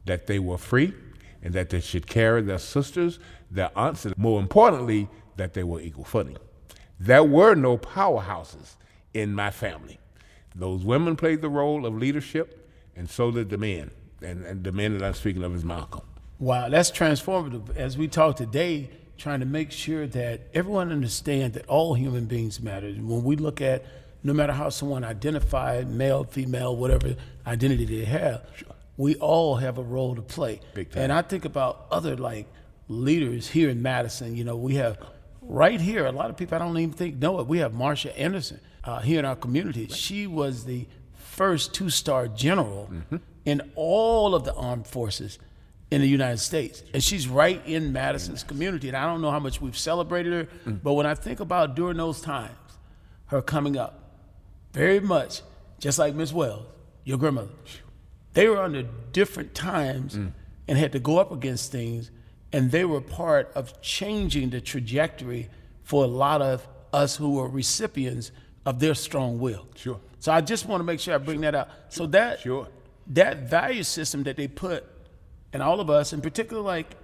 that 0.05 0.29
they 0.29 0.39
were 0.39 0.57
free 0.57 0.95
and 1.43 1.53
that 1.53 1.71
they 1.71 1.81
should 1.81 2.07
carry 2.07 2.43
their 2.43 2.59
sisters, 2.59 3.19
their 3.51 3.77
aunts, 3.77 4.05
and 4.05 4.17
more 4.17 4.39
importantly, 4.39 5.09
that 5.37 5.55
they 5.55 5.65
were 5.65 5.81
equal 5.81 6.05
footing. 6.05 6.37
There 7.01 7.25
were 7.25 7.57
no 7.57 7.77
powerhouses 7.77 8.77
in 9.17 9.35
my 9.35 9.51
family. 9.51 9.99
Those 10.55 10.85
women 10.85 11.17
played 11.17 11.41
the 11.41 11.49
role 11.49 11.87
of 11.87 11.95
leadership, 11.95 12.69
and 12.95 13.09
so 13.09 13.31
did 13.31 13.51
the 13.51 13.59
men. 13.59 13.91
And, 14.23 14.45
and 14.45 14.65
the 14.65 14.73
man 14.73 14.97
that 14.97 15.03
I'm 15.05 15.15
speaking 15.15 15.43
of 15.43 15.55
is 15.55 15.65
Malcolm. 15.65 16.03
Wow, 16.39 16.69
that's 16.69 16.91
transformative. 16.91 17.75
As 17.77 17.97
we 17.97 18.09
talk 18.09 18.37
today, 18.37 18.91
trying 19.17 19.41
to 19.41 19.47
make 19.47 19.71
sure 19.73 20.07
that 20.07 20.43
everyone 20.53 20.93
understands 20.93 21.55
that 21.55 21.67
all 21.67 21.95
human 21.95 22.27
beings 22.27 22.61
matter. 22.61 22.91
When 22.91 23.25
we 23.25 23.37
look 23.37 23.61
at 23.61 23.85
no 24.23 24.33
matter 24.33 24.53
how 24.53 24.69
someone 24.69 25.05
identified, 25.05 25.89
male, 25.89 26.25
female, 26.25 26.77
whatever 26.77 27.17
identity 27.47 27.85
they 27.85 28.05
have, 28.05 28.45
sure. 28.57 28.69
we 28.97 29.15
all 29.17 29.57
have 29.57 29.79
a 29.79 29.83
role 29.83 30.15
to 30.15 30.23
play. 30.23 30.61
And 30.95 31.13
I 31.13 31.23
think 31.23 31.45
about 31.45 31.87
other 31.91 32.17
like 32.17 32.47
leaders 32.89 33.49
here 33.49 33.71
in 33.71 33.81
Madison. 33.81 34.37
You 34.37 34.45
know, 34.45 34.57
we 34.57 34.75
have 34.77 34.99
right 35.41 35.81
here, 35.81 36.07
a 36.07 36.13
lot 36.13 36.29
of 36.29 36.37
people 36.37 36.57
I 36.57 36.59
don't 36.59 36.77
even 36.77 36.93
think 36.93 37.17
know 37.17 37.41
it. 37.41 37.47
We 37.47 37.59
have 37.59 37.73
Marcia 37.73 38.19
Anderson 38.19 38.61
uh, 38.87 39.01
here 39.01 39.19
in 39.19 39.25
our 39.25 39.37
community. 39.37 39.83
Right. 39.83 39.93
She 39.93 40.27
was 40.27 40.65
the 40.65 40.87
first 41.15 41.75
two 41.75 41.91
star 41.91 42.29
general 42.29 42.89
mm-hmm. 42.91 43.17
in 43.45 43.71
all 43.75 44.35
of 44.35 44.45
the 44.45 44.55
armed 44.55 44.87
forces 44.87 45.39
in 45.91 46.01
the 46.01 46.09
United 46.09 46.39
States. 46.39 46.83
And 46.95 47.03
she's 47.03 47.29
right 47.29 47.63
in 47.67 47.93
Madison's 47.93 48.43
community. 48.43 48.89
And 48.89 48.97
I 48.97 49.07
don't 49.07 49.21
know 49.21 49.31
how 49.31 49.39
much 49.39 49.61
we've 49.61 49.77
celebrated 49.77 50.33
her, 50.33 50.49
mm. 50.71 50.83
but 50.83 50.95
when 50.95 51.07
I 51.07 51.15
think 51.15 51.41
about 51.41 51.77
during 51.77 51.97
those 51.97 52.21
times, 52.21 52.57
her 53.27 53.43
coming 53.43 53.77
up, 53.77 54.03
very 54.73 55.01
much 55.01 55.43
just 55.79 55.99
like 55.99 56.15
Miss 56.15 56.33
Wells, 56.33 56.67
your 57.05 57.19
grandmother, 57.19 57.51
they 58.33 58.49
were 58.49 58.59
under 58.59 58.83
different 59.13 59.55
times 59.55 60.17
mm. 60.17 60.33
and 60.69 60.79
had 60.79 60.93
to 60.93 60.99
go 60.99 61.19
up 61.19 61.33
against 61.33 61.71
things, 61.71 62.11
and 62.53 62.71
they 62.71 62.85
were 62.85 63.01
part 63.01 63.51
of 63.55 63.81
changing 63.81 64.51
the 64.51 64.61
trajectory 64.61 65.49
for 65.83 66.05
a 66.05 66.09
lot 66.09 66.43
of 66.43 66.67
us 66.93 67.17
who 67.17 67.35
were 67.35 67.49
recipients 67.49 68.33
of 68.67 68.81
their 68.81 68.95
strong 68.95 69.39
will. 69.39 69.67
Sure. 69.77 69.99
So 70.19 70.33
I 70.33 70.43
just 70.43 70.67
want 70.67 70.81
to 70.81 70.85
make 70.85 71.01
sure 71.01 71.15
I 71.15 71.19
bring 71.19 71.39
sure. 71.39 71.53
that 71.53 71.55
out. 71.55 71.69
So 71.89 72.07
that 72.09 72.41
sure. 72.41 72.69
that 73.09 73.49
value 73.49 73.85
system 73.85 74.25
that 74.25 74.37
they 74.37 74.49
put 74.49 74.85
and 75.53 75.63
all 75.63 75.81
of 75.81 75.89
us, 75.89 76.13
in 76.13 76.21
particular, 76.21 76.61
like, 76.61 76.95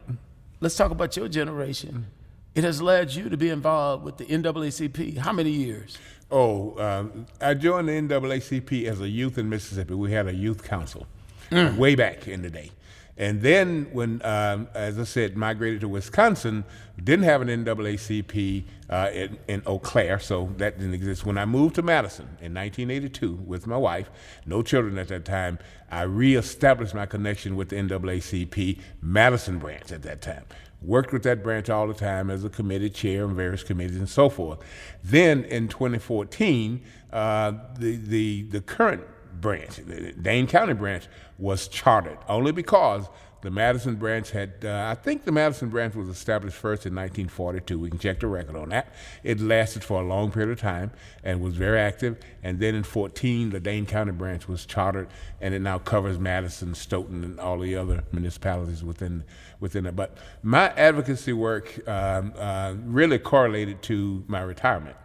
let's 0.61 0.77
talk 0.77 0.91
about 0.91 1.17
your 1.17 1.29
generation. 1.29 2.07
It 2.55 2.65
has 2.65 2.83
led 2.83 3.15
you 3.15 3.31
to 3.31 3.37
be 3.39 3.49
involved 3.49 4.05
with 4.05 4.19
the 4.19 4.27
NAACP. 4.27 5.17
How 5.17 5.33
many 5.33 5.51
years? 5.51 5.97
Oh, 6.31 6.73
uh, 6.75 7.07
I 7.41 7.55
joined 7.55 7.89
the 7.89 7.93
NAACP 7.93 8.85
as 8.85 9.01
a 9.01 9.09
youth 9.09 9.39
in 9.39 9.49
Mississippi. 9.49 9.95
We 9.95 10.13
had 10.13 10.27
a 10.27 10.35
youth 10.35 10.65
council 10.65 11.07
mm. 11.51 11.77
way 11.79 11.95
back 11.95 12.29
in 12.29 12.43
the 12.43 12.51
day. 12.51 12.71
And 13.17 13.43
then, 13.43 13.89
when, 13.93 14.25
um, 14.25 14.69
as 14.75 14.99
I 14.99 15.05
said, 15.05 15.37
migrated 15.37 15.83
to 15.83 15.89
Wisconsin, 15.89 16.65
didn't 17.03 17.25
have 17.25 17.43
an 17.43 17.49
NAACP 17.49 18.65
uh, 18.89 19.11
in, 19.13 19.39
in, 19.49 19.63
Eau 19.67 19.79
Claire, 19.79 20.19
so 20.19 20.51
that 20.57 20.79
didn't 20.79 20.95
exist. 20.95 21.27
When 21.27 21.37
I 21.37 21.45
moved 21.45 21.75
to 21.75 21.83
Madison 21.83 22.25
in 22.41 22.55
1982 22.55 23.35
with 23.47 23.67
my 23.67 23.77
wife, 23.77 24.11
no 24.47 24.63
children 24.63 24.97
at 24.97 25.09
that 25.09 25.27
time, 25.27 25.59
I 25.91 26.03
reestablished 26.03 26.95
my 26.95 27.05
connection 27.05 27.55
with 27.55 27.69
the 27.69 27.77
NAACP 27.77 28.79
Madison 29.03 29.59
branch 29.59 29.93
at 29.93 30.03
that 30.03 30.23
time. 30.23 30.45
Worked 30.81 31.13
with 31.13 31.23
that 31.25 31.43
branch 31.43 31.69
all 31.69 31.87
the 31.87 31.95
time 31.95 32.31
as 32.31 32.45
a 32.45 32.51
committee 32.51 32.91
chair 32.91 33.25
on 33.25 33.37
various 33.37 33.63
committees 33.63 33.99
and 33.99 34.09
so 34.09 34.31
forth. 34.31 34.59
Then 35.05 35.45
in 35.45 35.69
2014, 35.69 36.83
uh, 37.13 37.53
the, 37.79 37.97
the, 37.97 38.43
the 38.45 38.61
current 38.63 39.03
branch, 39.43 39.77
the 39.77 40.13
Dane 40.13 40.47
County 40.47 40.73
branch, 40.73 41.07
was 41.37 41.69
chartered 41.69 42.17
only 42.29 42.53
because 42.53 43.07
the 43.43 43.51
Madison 43.51 43.97
branch 43.97 44.31
had, 44.31 44.65
uh, 44.65 44.87
I 44.89 44.95
think 44.95 45.25
the 45.25 45.33
Madison 45.33 45.69
branch 45.69 45.97
was 45.97 46.09
established 46.09 46.57
first 46.57 46.87
in 46.87 46.95
1942. 46.95 47.77
We 47.77 47.91
can 47.91 47.99
check 47.99 48.21
the 48.21 48.29
record 48.29 48.55
on 48.55 48.69
that. 48.69 48.95
It 49.25 49.41
lasted 49.41 49.83
for 49.83 50.01
a 50.01 50.05
long 50.05 50.31
period 50.31 50.53
of 50.53 50.61
time 50.61 50.93
and 51.25 51.41
was 51.41 51.57
very 51.57 51.81
active. 51.81 52.21
And 52.45 52.61
then 52.61 52.77
in 52.77 52.85
14, 52.85 53.51
the 53.51 53.59
Dane 53.59 53.85
County 53.85 54.13
branch 54.13 54.47
was 54.47 54.65
chartered, 54.65 55.09
and 55.41 55.55
it 55.55 55.59
now 55.59 55.79
covers 55.79 56.21
Madison, 56.21 56.77
Stoughton, 56.77 57.25
and 57.25 57.41
all 57.41 57.59
the 57.59 57.75
other 57.75 58.05
municipalities 58.13 58.85
within 58.85 59.25
within 59.59 59.87
it. 59.87 59.97
But 59.97 60.17
my 60.45 60.69
advocacy 60.71 61.33
work 61.33 61.87
um, 61.89 62.33
uh, 62.39 62.75
really 62.85 63.19
correlated 63.19 63.83
to 63.85 64.25
my 64.29 64.41
retirement 64.41 64.97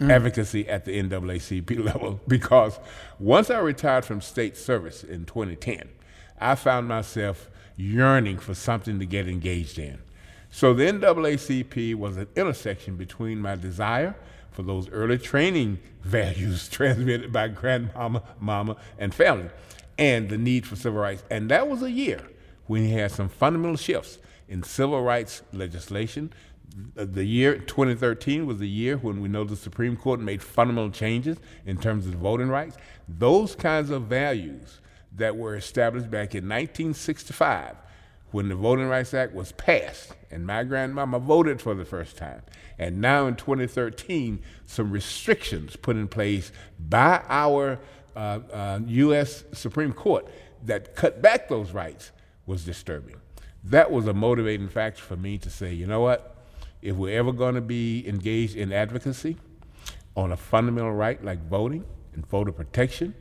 mm. 0.00 0.10
advocacy 0.10 0.68
at 0.68 0.84
the 0.84 1.00
NAACP 1.00 1.84
level 1.84 2.20
because 2.26 2.78
once 3.18 3.50
I 3.50 3.58
retired 3.58 4.04
from 4.04 4.20
state 4.20 4.56
service 4.56 5.04
in 5.04 5.24
2010, 5.24 5.88
I 6.40 6.54
found 6.54 6.88
myself 6.88 7.50
yearning 7.76 8.38
for 8.38 8.54
something 8.54 8.98
to 8.98 9.06
get 9.06 9.28
engaged 9.28 9.78
in. 9.78 9.98
So 10.50 10.74
the 10.74 10.84
NAACP 10.84 11.94
was 11.94 12.16
an 12.16 12.26
intersection 12.34 12.96
between 12.96 13.40
my 13.40 13.54
desire 13.54 14.16
for 14.50 14.62
those 14.62 14.88
early 14.90 15.18
training 15.18 15.78
values 16.02 16.68
transmitted 16.70 17.32
by 17.32 17.48
grandmama, 17.48 18.22
mama, 18.40 18.76
and 18.98 19.14
family, 19.14 19.50
and 19.98 20.28
the 20.28 20.38
need 20.38 20.66
for 20.66 20.76
civil 20.76 21.00
rights. 21.00 21.22
And 21.30 21.50
that 21.50 21.68
was 21.68 21.82
a 21.82 21.90
year 21.90 22.26
when 22.66 22.84
he 22.84 22.92
had 22.92 23.12
some 23.12 23.28
fundamental 23.28 23.76
shifts 23.76 24.18
in 24.48 24.62
civil 24.62 25.02
rights 25.02 25.42
legislation, 25.52 26.32
the 26.94 27.24
year 27.24 27.58
2013 27.58 28.46
was 28.46 28.58
the 28.58 28.68
year 28.68 28.96
when 28.96 29.20
we 29.20 29.28
know 29.28 29.44
the 29.44 29.56
Supreme 29.56 29.96
Court 29.96 30.20
made 30.20 30.42
fundamental 30.42 30.90
changes 30.90 31.38
in 31.66 31.78
terms 31.78 32.06
of 32.06 32.14
voting 32.14 32.48
rights. 32.48 32.76
Those 33.08 33.54
kinds 33.54 33.90
of 33.90 34.02
values 34.04 34.80
that 35.16 35.36
were 35.36 35.56
established 35.56 36.10
back 36.10 36.34
in 36.34 36.44
1965 36.44 37.76
when 38.30 38.48
the 38.48 38.54
Voting 38.54 38.86
Rights 38.86 39.12
Act 39.12 39.34
was 39.34 39.52
passed, 39.52 40.14
and 40.30 40.46
my 40.46 40.62
grandmama 40.62 41.18
voted 41.18 41.60
for 41.60 41.74
the 41.74 41.84
first 41.84 42.16
time. 42.16 42.42
And 42.78 43.00
now 43.00 43.26
in 43.26 43.34
2013, 43.34 44.40
some 44.66 44.92
restrictions 44.92 45.74
put 45.76 45.96
in 45.96 46.06
place 46.06 46.52
by 46.78 47.24
our 47.28 47.80
uh, 48.14 48.38
uh, 48.52 48.80
U.S. 48.86 49.44
Supreme 49.52 49.92
Court 49.92 50.28
that 50.64 50.94
cut 50.94 51.20
back 51.20 51.48
those 51.48 51.72
rights 51.72 52.12
was 52.46 52.64
disturbing. 52.64 53.16
That 53.64 53.90
was 53.90 54.06
a 54.06 54.14
motivating 54.14 54.68
factor 54.68 55.02
for 55.02 55.16
me 55.16 55.36
to 55.38 55.50
say, 55.50 55.72
you 55.72 55.86
know 55.86 56.00
what? 56.00 56.29
If 56.82 56.96
we're 56.96 57.18
ever 57.18 57.32
going 57.32 57.54
to 57.54 57.60
be 57.60 58.06
engaged 58.08 58.56
in 58.56 58.72
advocacy 58.72 59.36
on 60.16 60.32
a 60.32 60.36
fundamental 60.36 60.92
right 60.92 61.22
like 61.24 61.46
voting 61.48 61.84
and 62.14 62.26
voter 62.26 62.52
protection, 62.52 63.14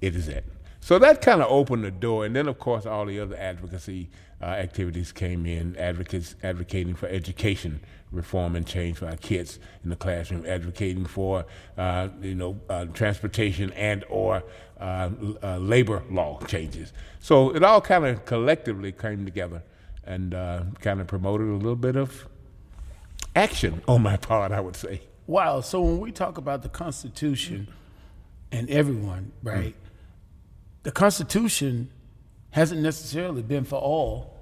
it 0.00 0.14
is 0.14 0.28
it. 0.28 0.44
So 0.80 0.98
that 1.00 1.20
kind 1.20 1.42
of 1.42 1.50
opened 1.50 1.84
the 1.84 1.90
door, 1.90 2.24
and 2.24 2.36
then 2.36 2.46
of 2.46 2.58
course 2.58 2.86
all 2.86 3.06
the 3.06 3.18
other 3.18 3.36
advocacy 3.36 4.08
uh, 4.40 4.44
activities 4.46 5.10
came 5.10 5.46
in, 5.46 5.76
advocates 5.76 6.36
advocating 6.42 6.94
for 6.94 7.08
education 7.08 7.80
reform 8.12 8.54
and 8.54 8.66
change 8.66 8.98
for 8.98 9.06
our 9.06 9.16
kids 9.16 9.58
in 9.82 9.90
the 9.90 9.96
classroom, 9.96 10.44
advocating 10.46 11.04
for 11.04 11.44
uh, 11.76 12.08
you 12.20 12.34
know 12.34 12.60
uh, 12.68 12.84
transportation 12.86 13.72
and 13.72 14.04
or 14.08 14.44
uh, 14.78 15.10
uh, 15.42 15.56
labor 15.58 16.02
law 16.10 16.38
changes. 16.46 16.92
So 17.18 17.50
it 17.54 17.62
all 17.64 17.80
kind 17.80 18.06
of 18.06 18.24
collectively 18.24 18.92
came 18.92 19.24
together 19.24 19.62
and 20.04 20.34
uh, 20.34 20.62
kind 20.80 21.00
of 21.00 21.06
promoted 21.08 21.48
a 21.48 21.54
little 21.54 21.74
bit 21.74 21.96
of 21.96 22.28
action 23.36 23.82
on 23.86 24.02
my 24.02 24.16
part, 24.16 24.50
I 24.50 24.60
would 24.60 24.76
say. 24.76 25.02
Wow. 25.26 25.60
So 25.60 25.80
when 25.82 26.00
we 26.00 26.10
talk 26.10 26.38
about 26.38 26.62
the 26.62 26.68
Constitution 26.68 27.68
and 28.50 28.68
everyone, 28.70 29.32
right, 29.42 29.74
mm. 29.74 30.82
the 30.82 30.92
Constitution 30.92 31.90
hasn't 32.50 32.80
necessarily 32.80 33.42
been 33.42 33.64
for 33.64 33.78
all 33.78 34.36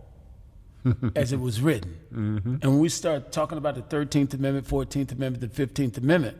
as 1.16 1.32
it 1.32 1.40
was 1.40 1.60
written. 1.60 1.96
Mm-hmm. 2.14 2.56
And 2.62 2.64
when 2.64 2.78
we 2.78 2.88
start 2.88 3.32
talking 3.32 3.58
about 3.58 3.74
the 3.74 3.82
13th 3.82 4.34
Amendment, 4.34 4.68
14th 4.68 5.12
Amendment, 5.12 5.54
the 5.54 5.66
15th 5.66 5.98
Amendment, 5.98 6.36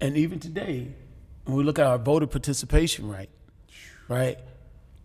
and 0.00 0.16
even 0.16 0.40
today, 0.40 0.88
when 1.44 1.56
we 1.56 1.62
look 1.62 1.78
at 1.78 1.86
our 1.86 1.98
voter 1.98 2.26
participation 2.26 3.08
rate, 3.08 3.28
right? 4.08 4.38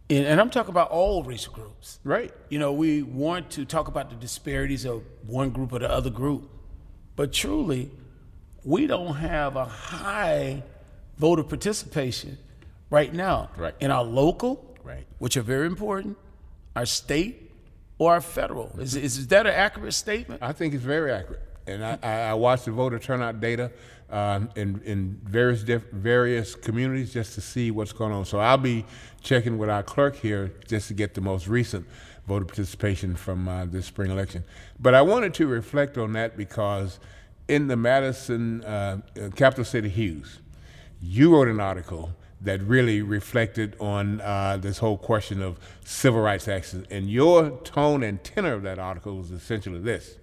And, 0.09 0.25
and, 0.25 0.39
I'm 0.39 0.49
talking 0.49 0.69
about 0.69 0.89
all 0.89 1.23
racial 1.23 1.53
groups. 1.53 1.99
Right. 2.03 2.33
You 2.49 2.59
know, 2.59 2.71
we 2.71 3.03
want 3.03 3.51
to 3.51 3.65
talk 3.65 3.87
about 3.89 4.09
the 4.09 4.15
disparities 4.15 4.85
of 4.85 5.03
one 5.25 5.49
group 5.49 5.73
or 5.73 5.79
the 5.79 5.91
other 5.91 6.09
group. 6.09 6.49
But 7.15 7.33
truly, 7.33 7.91
we 8.63 8.87
don't 8.87 9.15
have 9.15 9.55
a 9.55 9.65
high 9.65 10.63
voter 11.17 11.43
participation 11.43 12.37
right 12.89 13.13
now 13.13 13.49
right. 13.57 13.73
in 13.79 13.91
our 13.91 14.03
local, 14.03 14.77
right. 14.83 15.05
which 15.19 15.35
are 15.35 15.41
very 15.41 15.65
important, 15.65 16.17
our 16.75 16.85
state, 16.85 17.51
or 17.97 18.13
our 18.13 18.21
federal. 18.21 18.79
Is, 18.79 18.95
is, 18.95 19.17
is 19.17 19.27
that 19.27 19.47
an 19.47 19.53
accurate 19.53 19.93
statement? 19.93 20.41
I 20.41 20.53
think 20.53 20.73
it's 20.73 20.83
very 20.83 21.11
accurate. 21.11 21.41
And 21.65 21.83
I, 21.83 21.97
I 22.29 22.33
watched 22.33 22.65
the 22.65 22.71
voter 22.71 22.99
turnout 22.99 23.41
data 23.41 23.71
um, 24.09 24.49
in, 24.55 24.81
in 24.85 25.19
various 25.23 25.63
diff- 25.63 25.91
various 25.91 26.55
communities 26.55 27.13
just 27.13 27.33
to 27.35 27.41
see 27.41 27.71
what's 27.71 27.91
going 27.91 28.13
on. 28.13 28.25
So 28.25 28.39
I'll 28.39 28.57
be 28.57 28.85
checking 29.21 29.57
with 29.57 29.69
our 29.69 29.83
clerk 29.83 30.15
here 30.15 30.53
just 30.67 30.87
to 30.87 30.93
get 30.93 31.13
the 31.13 31.21
most 31.21 31.47
recent 31.47 31.85
voter 32.27 32.45
participation 32.45 33.15
from 33.15 33.47
uh, 33.47 33.65
this 33.65 33.85
spring 33.85 34.11
election. 34.11 34.43
But 34.79 34.93
I 34.93 35.01
wanted 35.01 35.33
to 35.35 35.47
reflect 35.47 35.97
on 35.97 36.13
that 36.13 36.37
because 36.37 36.99
in 37.47 37.67
the 37.67 37.77
Madison 37.77 38.63
uh, 38.63 39.01
uh 39.19 39.29
Capital 39.35 39.65
City 39.65 39.89
Hues, 39.89 40.39
you 41.01 41.33
wrote 41.33 41.47
an 41.47 41.59
article 41.59 42.11
that 42.41 42.61
really 42.61 43.01
reflected 43.01 43.75
on 43.79 44.21
uh, 44.21 44.57
this 44.57 44.77
whole 44.77 44.97
question 44.97 45.41
of 45.41 45.57
civil 45.83 46.21
rights 46.21 46.47
actions. 46.47 46.85
And 46.91 47.09
your 47.09 47.49
tone 47.63 48.03
and 48.03 48.23
tenor 48.23 48.53
of 48.53 48.63
that 48.63 48.77
article 48.77 49.17
was 49.17 49.31
essentially 49.31 49.79
this 49.79 50.17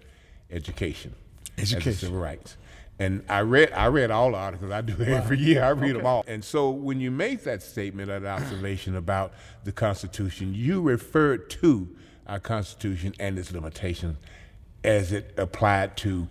education, 0.51 1.15
education. 1.59 1.93
civil 1.95 2.21
rights. 2.21 2.57
And 2.99 3.25
I 3.29 3.41
read 3.41 3.73
I 3.73 3.87
read 3.87 4.11
all 4.11 4.31
the 4.33 4.37
articles. 4.39 4.71
I 4.71 4.81
do 4.81 5.03
every 5.05 5.39
year. 5.39 5.65
I 5.65 5.71
read 5.71 5.91
okay. 5.91 5.99
them 5.99 6.07
all. 6.07 6.25
And 6.27 6.45
so 6.45 6.71
when 6.71 7.01
you 7.01 7.11
make 7.11 7.45
that 7.45 7.63
statement, 7.63 8.09
that 8.09 8.25
observation 8.25 8.97
about 8.97 9.33
the 9.65 9.73
Constitution, 9.73 10.55
you 10.55 10.81
refer 10.81 11.37
to 11.37 11.89
our 12.27 12.41
Constitution 12.41 13.15
and 13.19 13.39
its 13.39 13.53
limitations. 13.53 14.17
as 14.85 15.13
it 15.13 15.33
applied 15.39 15.97
to 15.97 16.29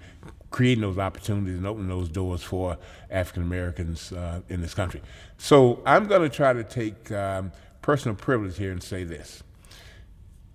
creating 0.51 0.83
those 0.83 0.99
opportunities 0.99 1.57
and 1.57 1.65
opening 1.65 1.89
those 1.89 2.07
doors 2.07 2.43
for 2.43 2.77
African 3.09 3.41
Americans 3.41 4.13
uh, 4.13 4.41
in 4.47 4.61
this 4.61 4.75
country. 4.75 5.01
So 5.37 5.81
I'm 5.85 6.05
going 6.05 6.21
to 6.21 6.33
try 6.33 6.53
to 6.53 6.63
take 6.63 7.11
um, 7.11 7.51
personal 7.81 8.15
privilege 8.15 8.57
here 8.57 8.71
and 8.71 8.81
say 8.81 9.03
this. 9.03 9.41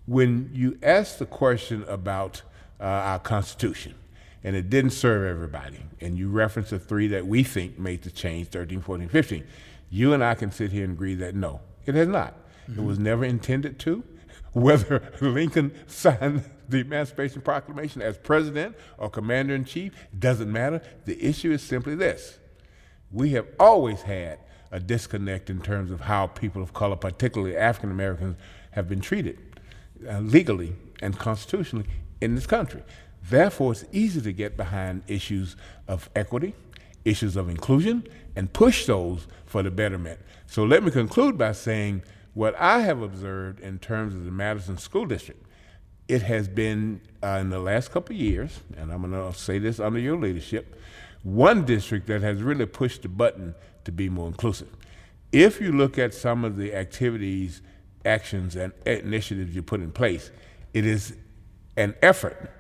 When 0.07 0.51
you 0.55 0.79
ask 0.83 1.19
the 1.19 1.27
question 1.27 1.85
about 1.89 2.43
uh, 2.81 2.85
our 2.85 3.19
Constitution, 3.19 3.97
and 4.45 4.55
it 4.55 4.71
didn't 4.71 4.91
serve 4.91 5.27
everybody, 5.27 5.81
and 6.01 6.17
you 6.17 6.29
reference 6.29 6.71
the 6.71 6.79
three 6.79 7.09
that 7.09 7.27
we 7.27 7.43
think 7.43 7.79
made 7.79 8.03
the 8.03 8.11
change 8.11 8.49
13, 8.49 8.81
14, 8.81 9.09
15, 9.09 9.45
you 9.91 10.13
and 10.13 10.23
I 10.23 10.35
can 10.35 10.51
sit 10.51 10.73
here 10.73 10.85
and 10.85 10.93
agree 10.93 11.15
that 11.17 11.35
no, 11.35 11.61
it 11.87 11.95
has 11.95 12.09
not. 12.09 12.35
Mm-hmm. 12.69 12.81
It 12.81 12.85
was 12.85 12.99
never 12.99 13.25
intended 13.25 13.79
to. 13.81 14.05
Whether 14.53 15.03
Lincoln 15.21 15.73
signed 15.87 16.45
the 16.69 16.79
Emancipation 16.79 17.43
Proclamation 17.43 18.03
as 18.03 18.19
president 18.19 18.77
or 18.97 19.11
commander 19.11 19.55
in 19.55 19.65
chief, 19.65 19.93
doesn't 20.19 20.51
matter. 20.51 20.83
The 21.05 21.23
issue 21.23 21.53
is 21.53 21.63
simply 21.63 21.95
this 21.95 22.39
we 23.11 23.31
have 23.31 23.47
always 23.59 24.03
had 24.03 24.39
a 24.71 24.79
disconnect 24.79 25.49
in 25.49 25.61
terms 25.61 25.91
of 25.91 26.03
how 26.03 26.27
people 26.27 26.63
of 26.63 26.75
color, 26.75 26.97
particularly 26.97 27.57
African 27.57 27.91
Americans, 27.91 28.37
have 28.73 28.89
been 28.89 29.01
treated 29.01 29.39
uh, 30.09 30.21
legally 30.21 30.75
and 31.01 31.19
constitutionally 31.19 31.87
in 32.21 32.35
this 32.35 32.47
country. 32.47 32.83
Therefore, 33.23 33.73
it's 33.73 33.85
easy 33.93 34.21
to 34.21 34.33
get 34.33 34.57
behind 34.57 35.03
issues 35.07 35.57
of 35.87 36.09
equity, 36.17 36.55
issues 37.05 37.37
of 37.37 37.49
inclusion, 37.49 38.07
and 38.37 38.53
push 38.53 38.87
those 38.87 39.27
for 39.47 39.63
the 39.63 39.71
betterment. 39.71 40.21
So 40.47 40.65
let 40.65 40.83
me 40.83 40.91
conclude 40.91 41.37
by 41.37 41.53
saying 41.53 42.03
what 42.35 42.55
I 42.59 42.81
have 42.81 43.03
observed 43.03 43.61
in 43.61 43.79
terms 43.79 44.15
of 44.15 44.25
the 44.25 44.31
Madison 44.31 44.79
School 44.79 45.07
District 45.07 45.45
it 46.09 46.23
has 46.23 46.49
been 46.49 47.01
uh, 47.23 47.39
in 47.41 47.51
the 47.51 47.61
last 47.61 47.93
couple 47.93 48.17
of 48.17 48.21
years, 48.21 48.61
and 48.77 48.91
I'm 48.91 49.09
going 49.09 49.13
to 49.13 49.39
say 49.39 49.59
this 49.59 49.79
under 49.79 49.99
your 49.99 50.17
leadership, 50.17 50.81
one 51.23 51.65
district 51.65 52.07
that 52.07 52.23
has 52.23 52.43
really 52.43 52.67
pushed 52.67 53.03
the 53.03 53.09
button 53.09 53.55
to 53.85 53.93
be 53.93 54.09
more 54.09 54.27
inclusive. 54.27 54.69
If 55.31 55.61
you 55.61 55.73
look 55.73 55.99
at 55.99 56.15
some 56.15 56.45
of 56.45 56.57
the 56.57 56.75
activities, 56.75 57.61
actions, 58.07 58.57
and 58.57 58.73
initiatives 58.87 59.55
you 59.55 59.63
put 59.63 59.81
in 59.81 59.93
place, 59.93 60.31
it 60.73 60.87
is 60.87 61.15
an 61.77 61.95
effort 62.01 62.51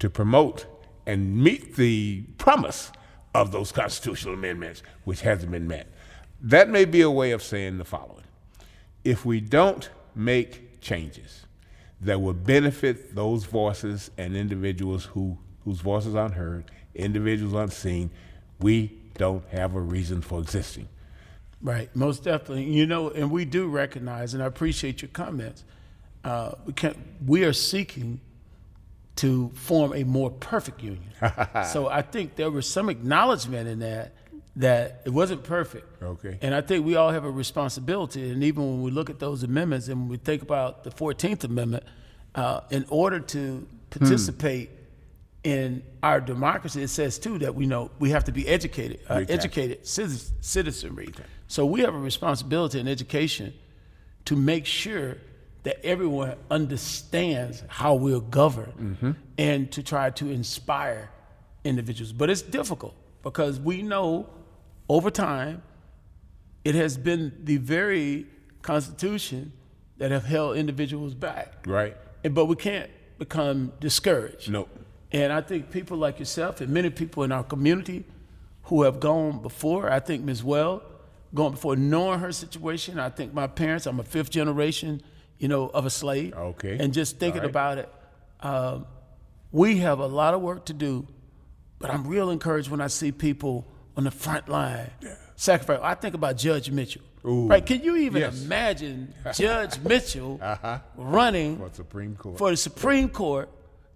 to 0.00 0.10
promote 0.10 0.66
and 1.06 1.36
meet 1.42 1.76
the 1.76 2.22
promise 2.36 2.90
of 3.34 3.52
those 3.52 3.72
constitutional 3.72 4.34
amendments, 4.34 4.82
which 5.04 5.20
hasn't 5.20 5.52
been 5.52 5.68
met. 5.68 5.86
That 6.40 6.68
may 6.68 6.84
be 6.84 7.00
a 7.02 7.10
way 7.10 7.30
of 7.30 7.42
saying 7.42 7.78
the 7.78 7.84
following 7.84 8.24
If 9.04 9.24
we 9.24 9.40
don't 9.40 9.88
make 10.14 10.80
changes, 10.80 11.46
that 12.00 12.20
will 12.20 12.34
benefit 12.34 13.14
those 13.14 13.44
voices 13.44 14.10
and 14.18 14.36
individuals 14.36 15.04
who 15.04 15.38
whose 15.64 15.80
voices 15.80 16.14
aren't 16.14 16.34
heard, 16.34 16.70
individuals 16.94 17.54
unseen, 17.54 18.10
we 18.60 18.98
don't 19.18 19.46
have 19.50 19.74
a 19.74 19.80
reason 19.80 20.22
for 20.22 20.40
existing. 20.40 20.88
Right, 21.60 21.94
most 21.94 22.24
definitely. 22.24 22.64
You 22.64 22.86
know, 22.86 23.10
and 23.10 23.30
we 23.30 23.44
do 23.44 23.68
recognize, 23.68 24.32
and 24.32 24.42
I 24.42 24.46
appreciate 24.46 25.02
your 25.02 25.10
comments. 25.10 25.64
Uh, 26.24 26.52
we 26.66 26.72
can 26.72 26.94
we 27.26 27.44
are 27.44 27.52
seeking 27.52 28.20
to 29.20 29.50
form 29.54 29.92
a 29.92 30.02
more 30.02 30.30
perfect 30.30 30.82
union. 30.82 31.12
so 31.70 31.88
I 31.88 32.00
think 32.00 32.36
there 32.36 32.50
was 32.50 32.66
some 32.66 32.88
acknowledgement 32.88 33.68
in 33.68 33.80
that 33.80 34.14
that 34.56 35.02
it 35.04 35.10
wasn't 35.10 35.44
perfect. 35.44 36.02
Okay. 36.02 36.38
And 36.40 36.54
I 36.54 36.62
think 36.62 36.86
we 36.86 36.96
all 36.96 37.10
have 37.10 37.24
a 37.24 37.30
responsibility. 37.30 38.30
And 38.30 38.42
even 38.42 38.66
when 38.66 38.82
we 38.82 38.90
look 38.90 39.10
at 39.10 39.18
those 39.18 39.42
amendments 39.42 39.88
and 39.88 40.08
we 40.08 40.16
think 40.16 40.40
about 40.42 40.84
the 40.84 40.90
14th 40.90 41.44
Amendment, 41.44 41.84
uh, 42.34 42.62
in 42.70 42.86
order 42.88 43.20
to 43.20 43.66
participate 43.90 44.70
hmm. 44.70 45.50
in 45.50 45.82
our 46.02 46.20
democracy, 46.20 46.82
it 46.82 46.88
says 46.88 47.18
too 47.18 47.38
that 47.38 47.54
we 47.54 47.66
know 47.66 47.90
we 47.98 48.10
have 48.10 48.24
to 48.24 48.32
be 48.32 48.48
educated, 48.48 49.00
uh, 49.08 49.24
educated 49.28 49.86
citizenry. 49.86 51.08
Okay. 51.08 51.24
So 51.46 51.66
we 51.66 51.80
have 51.82 51.94
a 51.94 51.98
responsibility 51.98 52.80
in 52.80 52.88
education 52.88 53.52
to 54.24 54.34
make 54.34 54.64
sure 54.64 55.18
that 55.62 55.84
everyone 55.84 56.36
understands 56.50 57.62
how 57.68 57.94
we're 57.94 58.20
governed 58.20 58.74
mm-hmm. 58.78 59.10
and 59.36 59.70
to 59.72 59.82
try 59.82 60.10
to 60.10 60.30
inspire 60.30 61.10
individuals. 61.64 62.12
But 62.12 62.30
it's 62.30 62.42
difficult 62.42 62.94
because 63.22 63.60
we 63.60 63.82
know 63.82 64.28
over 64.88 65.10
time, 65.10 65.62
it 66.64 66.74
has 66.74 66.96
been 66.96 67.32
the 67.44 67.58
very 67.58 68.26
Constitution 68.62 69.52
that 69.98 70.10
have 70.10 70.24
held 70.24 70.56
individuals 70.56 71.14
back. 71.14 71.64
Right. 71.66 71.96
And, 72.24 72.34
but 72.34 72.46
we 72.46 72.56
can't 72.56 72.90
become 73.18 73.72
discouraged. 73.80 74.50
Nope. 74.50 74.68
And 75.12 75.32
I 75.32 75.40
think 75.40 75.70
people 75.70 75.96
like 75.96 76.18
yourself 76.18 76.60
and 76.60 76.70
many 76.70 76.90
people 76.90 77.22
in 77.22 77.32
our 77.32 77.44
community 77.44 78.04
who 78.64 78.82
have 78.82 79.00
gone 79.00 79.42
before, 79.42 79.90
I 79.90 80.00
think 80.00 80.22
Ms. 80.24 80.44
Well, 80.44 80.82
going 81.34 81.52
before, 81.52 81.76
knowing 81.76 82.20
her 82.20 82.32
situation. 82.32 82.98
I 82.98 83.08
think 83.08 83.32
my 83.32 83.46
parents, 83.46 83.86
I'm 83.86 84.00
a 84.00 84.04
fifth 84.04 84.30
generation, 84.30 85.02
you 85.40 85.48
know, 85.48 85.68
of 85.68 85.86
a 85.86 85.90
slave. 85.90 86.34
Okay. 86.34 86.76
And 86.78 86.92
just 86.92 87.18
thinking 87.18 87.40
right. 87.40 87.50
about 87.50 87.78
it, 87.78 87.92
um, 88.40 88.86
we 89.50 89.78
have 89.78 89.98
a 89.98 90.06
lot 90.06 90.34
of 90.34 90.42
work 90.42 90.66
to 90.66 90.72
do, 90.72 91.08
but 91.80 91.90
I'm 91.90 92.06
real 92.06 92.30
encouraged 92.30 92.70
when 92.70 92.80
I 92.80 92.86
see 92.86 93.10
people 93.10 93.66
on 93.96 94.04
the 94.04 94.10
front 94.10 94.48
line. 94.48 94.90
Yeah. 95.00 95.14
Sacrifice. 95.34 95.80
I 95.82 95.94
think 95.94 96.14
about 96.14 96.36
Judge 96.36 96.70
Mitchell. 96.70 97.02
Ooh. 97.24 97.48
Right? 97.48 97.64
Can 97.64 97.82
you 97.82 97.96
even 97.96 98.20
yes. 98.20 98.44
imagine 98.44 99.14
Judge 99.34 99.80
Mitchell 99.80 100.38
uh-huh. 100.40 100.78
running 100.96 101.58
for, 101.58 101.70
Supreme 101.72 102.14
Court. 102.14 102.38
for 102.38 102.50
the 102.50 102.56
Supreme 102.56 103.08
Court 103.08 103.48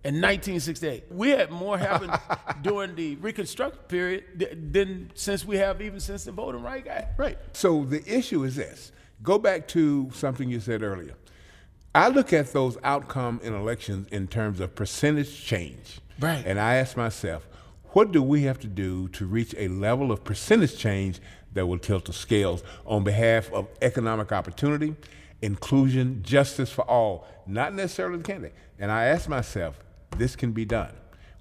in 0.03 0.15
1968? 0.15 1.05
We 1.11 1.31
had 1.31 1.51
more 1.51 1.77
happen 1.77 2.11
during 2.63 2.95
the 2.95 3.17
Reconstruction 3.17 3.81
period 3.89 4.73
than 4.73 5.11
since 5.15 5.45
we 5.45 5.59
have 5.59 5.83
even 5.83 6.01
since 6.01 6.25
the 6.25 6.33
Voting 6.33 6.63
Rights 6.63 6.89
Act. 6.89 7.19
Right. 7.19 7.39
So 7.53 7.85
the 7.85 8.03
issue 8.11 8.45
is 8.45 8.57
this. 8.57 8.93
Go 9.23 9.39
back 9.39 9.69
to 9.69 10.11
something 10.15 10.51
you 10.51 10.61
said 10.61 10.83
earlier. 10.83 11.15
I 11.95 12.09
look 12.09 12.33
at 12.33 12.53
those 12.53 12.77
outcome 12.83 13.41
in 13.45 13.55
elections 13.55 14.09
in 14.11 14.27
terms 14.27 14.59
of 14.59 14.75
percentage 14.75 15.45
change. 15.45 16.01
Right. 16.19 16.43
And 16.45 16.59
I 16.59 16.75
ask 16.75 16.97
myself, 16.97 17.47
what 17.91 18.11
do 18.11 18.21
we 18.21 18.43
have 18.43 18.59
to 18.61 18.67
do 18.67 19.07
to 19.09 19.27
reach 19.27 19.55
a 19.57 19.69
level 19.69 20.11
of 20.11 20.25
percentage 20.25 20.77
change 20.77 21.21
that 21.53 21.67
will 21.67 21.79
tilt 21.79 22.07
the 22.07 22.13
scales 22.13 22.65
on 22.85 23.05
behalf 23.05 23.53
of 23.53 23.69
economic 23.81 24.33
opportunity, 24.33 24.97
inclusion, 25.41 26.21
justice 26.25 26.71
for 26.71 26.83
all, 26.91 27.29
not 27.47 27.73
necessarily 27.73 28.19
the 28.19 28.25
candidate? 28.25 28.55
And 28.81 28.91
I 28.91 29.05
ask 29.05 29.29
myself, 29.29 29.79
this 30.17 30.35
can 30.35 30.51
be 30.51 30.65
done. 30.65 30.93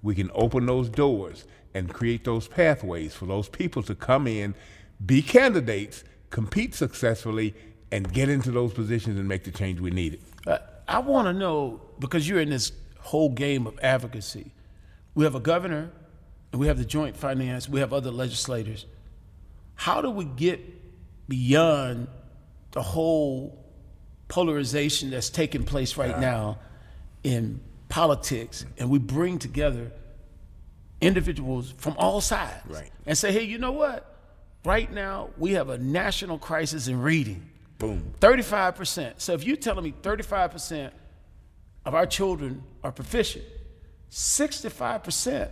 We 0.03 0.13
can 0.13 0.29
open 0.35 0.67
those 0.67 0.87
doors 0.87 1.45
and 1.73 1.91
create 1.91 2.25
those 2.25 2.47
pathways 2.47 3.15
for 3.15 3.25
those 3.25 3.49
people 3.49 3.81
to 3.81 3.95
come 3.95 4.27
in, 4.27 4.53
be 5.03 5.23
candidates, 5.23 6.03
compete 6.29 6.75
successfully, 6.75 7.55
and 7.91 8.11
get 8.13 8.29
into 8.29 8.51
those 8.51 8.73
positions 8.73 9.17
and 9.17 9.27
make 9.27 9.43
the 9.43 9.51
change 9.51 9.79
we 9.79 9.89
needed. 9.89 10.21
I 10.87 10.99
want 10.99 11.27
to 11.27 11.33
know 11.33 11.81
because 11.99 12.27
you're 12.27 12.39
in 12.39 12.49
this 12.49 12.71
whole 12.99 13.29
game 13.29 13.67
of 13.67 13.79
advocacy. 13.81 14.51
We 15.15 15.23
have 15.25 15.35
a 15.35 15.39
governor 15.39 15.91
and 16.51 16.59
we 16.61 16.67
have 16.67 16.77
the 16.77 16.85
joint 16.85 17.17
finance, 17.17 17.67
we 17.67 17.79
have 17.79 17.93
other 17.93 18.11
legislators. 18.11 18.85
How 19.75 20.01
do 20.01 20.09
we 20.09 20.25
get 20.25 20.59
beyond 21.27 22.07
the 22.71 22.81
whole 22.81 23.63
polarization 24.27 25.09
that's 25.09 25.29
taking 25.29 25.63
place 25.63 25.97
right 25.97 26.19
now 26.19 26.59
in 27.23 27.59
politics 27.89 28.65
and 28.77 28.89
we 28.89 28.99
bring 28.99 29.37
together 29.37 29.91
individuals 31.01 31.73
from 31.77 31.95
all 31.97 32.21
sides 32.21 32.65
right. 32.67 32.89
and 33.05 33.17
say, 33.17 33.31
hey, 33.31 33.43
you 33.43 33.57
know 33.57 33.71
what? 33.71 34.09
Right 34.65 34.91
now, 34.91 35.29
we 35.37 35.51
have 35.53 35.69
a 35.69 35.77
national 35.77 36.39
crisis 36.39 36.87
in 36.87 37.01
reading. 37.01 37.49
Boom. 37.87 38.13
35%. 38.19 39.13
So 39.17 39.33
if 39.33 39.43
you're 39.43 39.57
telling 39.57 39.83
me 39.83 39.93
35% 40.01 40.91
of 41.85 41.95
our 41.95 42.05
children 42.05 42.63
are 42.83 42.91
proficient, 42.91 43.45
65% 44.09 45.49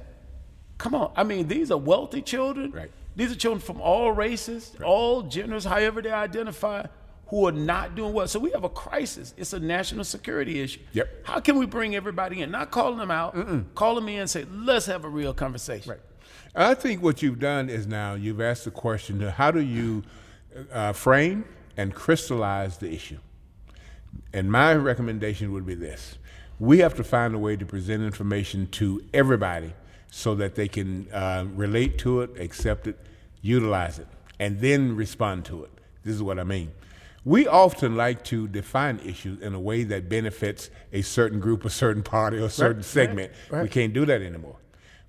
Come 0.82 0.96
on. 0.96 1.12
I 1.16 1.24
mean, 1.24 1.48
these 1.48 1.70
are 1.70 1.78
wealthy 1.78 2.24
children. 2.24 2.72
Right. 2.72 2.90
These 3.16 3.32
are 3.32 3.36
children 3.36 3.62
from 3.62 3.80
all 3.82 4.12
races, 4.12 4.74
right. 4.80 4.88
all 4.88 5.22
genders, 5.22 5.64
however 5.64 6.02
they 6.02 6.10
identify, 6.10 6.88
who 7.28 7.48
are 7.48 7.52
not 7.52 7.94
doing 7.94 8.14
well. 8.14 8.28
So 8.28 8.40
we 8.40 8.50
have 8.50 8.64
a 8.64 8.70
crisis. 8.70 9.36
It's 9.38 9.54
a 9.54 9.60
national 9.60 10.06
security 10.06 10.60
issue. 10.60 10.80
Yep. 10.94 11.28
How 11.28 11.40
can 11.40 11.60
we 11.60 11.68
bring 11.68 11.96
everybody 11.96 12.42
in? 12.42 12.50
Not 12.50 12.72
calling 12.72 12.98
them 12.98 13.12
out, 13.12 13.36
Mm-mm. 13.36 13.66
call 13.76 13.94
them 13.94 14.10
in 14.10 14.22
and 14.22 14.30
say, 14.30 14.48
let's 14.52 14.88
have 14.88 15.06
a 15.06 15.10
real 15.10 15.36
conversation. 15.36 15.92
Right. 15.92 16.00
I 16.56 16.74
think 16.74 17.04
what 17.04 17.22
you've 17.22 17.40
done 17.40 17.70
is 17.70 17.86
now 17.86 18.16
you've 18.16 18.42
asked 18.42 18.66
the 18.66 18.72
question 18.72 19.20
how 19.20 19.52
do 19.52 19.62
you 19.62 20.02
uh, 20.74 20.94
frame 20.94 21.46
and 21.78 21.94
crystallize 21.94 22.78
the 22.78 22.92
issue? 22.92 23.20
And 24.34 24.52
my 24.52 24.74
recommendation 24.74 25.52
would 25.54 25.66
be 25.66 25.76
this 25.76 26.18
we 26.62 26.78
have 26.78 26.94
to 26.94 27.04
find 27.04 27.34
a 27.34 27.40
way 27.40 27.56
to 27.56 27.66
present 27.66 28.04
information 28.04 28.68
to 28.68 29.04
everybody 29.16 29.74
so 30.12 30.36
that 30.36 30.54
they 30.54 30.68
can 30.68 31.12
uh, 31.12 31.44
relate 31.56 31.98
to 31.98 32.22
it, 32.22 32.40
accept 32.40 32.86
it, 32.86 33.00
utilize 33.42 33.98
it, 33.98 34.08
and 34.40 34.60
then 34.60 34.96
respond 34.96 35.44
to 35.44 35.64
it. 35.64 35.72
This 36.04 36.14
is 36.14 36.22
what 36.22 36.38
I 36.38 36.44
mean. 36.44 36.72
We 37.26 37.48
often 37.48 37.98
like 37.98 38.24
to 38.26 38.48
define 38.48 39.00
issues 39.04 39.42
in 39.42 39.56
a 39.56 39.60
way 39.60 39.84
that 39.86 40.08
benefits 40.08 40.70
a 40.94 41.02
certain 41.02 41.40
group, 41.40 41.66
a 41.66 41.70
certain 41.72 42.04
party, 42.04 42.38
or 42.38 42.46
a 42.46 42.50
certain 42.50 42.78
right, 42.78 42.86
segment. 42.86 43.32
right. 43.50 43.64
We 43.64 43.70
can't 43.70 43.94
do 43.94 44.06
that 44.06 44.22
anymore. 44.22 44.58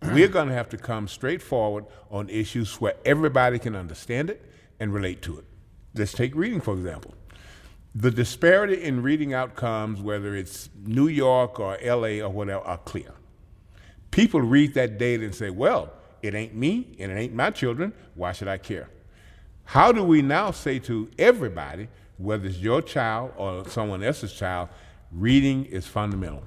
We're 0.00 0.28
going 0.28 0.48
to 0.48 0.54
have 0.54 0.70
to 0.70 0.78
come 0.78 1.06
straightforward 1.06 1.84
on 2.10 2.30
issues 2.30 2.80
where 2.80 2.94
everybody 3.04 3.58
can 3.58 3.76
understand 3.76 4.30
it 4.30 4.42
and 4.80 4.92
relate 4.92 5.20
to 5.22 5.38
it. 5.38 5.44
Let's 5.94 6.12
take 6.12 6.34
reading, 6.34 6.60
for 6.60 6.74
example. 6.74 7.14
The 7.94 8.10
disparity 8.10 8.82
in 8.82 9.02
reading 9.02 9.34
outcomes, 9.34 10.00
whether 10.00 10.34
it's 10.34 10.70
New 10.84 11.08
York 11.08 11.60
or 11.60 11.76
LA 11.84 12.24
or 12.24 12.30
whatever, 12.30 12.64
are 12.64 12.78
clear. 12.78 13.12
People 14.10 14.40
read 14.40 14.74
that 14.74 14.98
data 14.98 15.24
and 15.24 15.34
say, 15.34 15.50
well, 15.50 15.92
it 16.22 16.34
ain't 16.34 16.54
me 16.54 16.96
and 16.98 17.12
it 17.12 17.16
ain't 17.16 17.34
my 17.34 17.50
children. 17.50 17.92
Why 18.14 18.32
should 18.32 18.48
I 18.48 18.56
care? 18.56 18.88
How 19.64 19.92
do 19.92 20.02
we 20.02 20.22
now 20.22 20.50
say 20.50 20.78
to 20.80 21.10
everybody, 21.18 21.88
whether 22.16 22.46
it's 22.46 22.58
your 22.58 22.80
child 22.80 23.32
or 23.36 23.68
someone 23.68 24.02
else's 24.02 24.32
child, 24.32 24.70
reading 25.10 25.66
is 25.66 25.86
fundamental? 25.86 26.44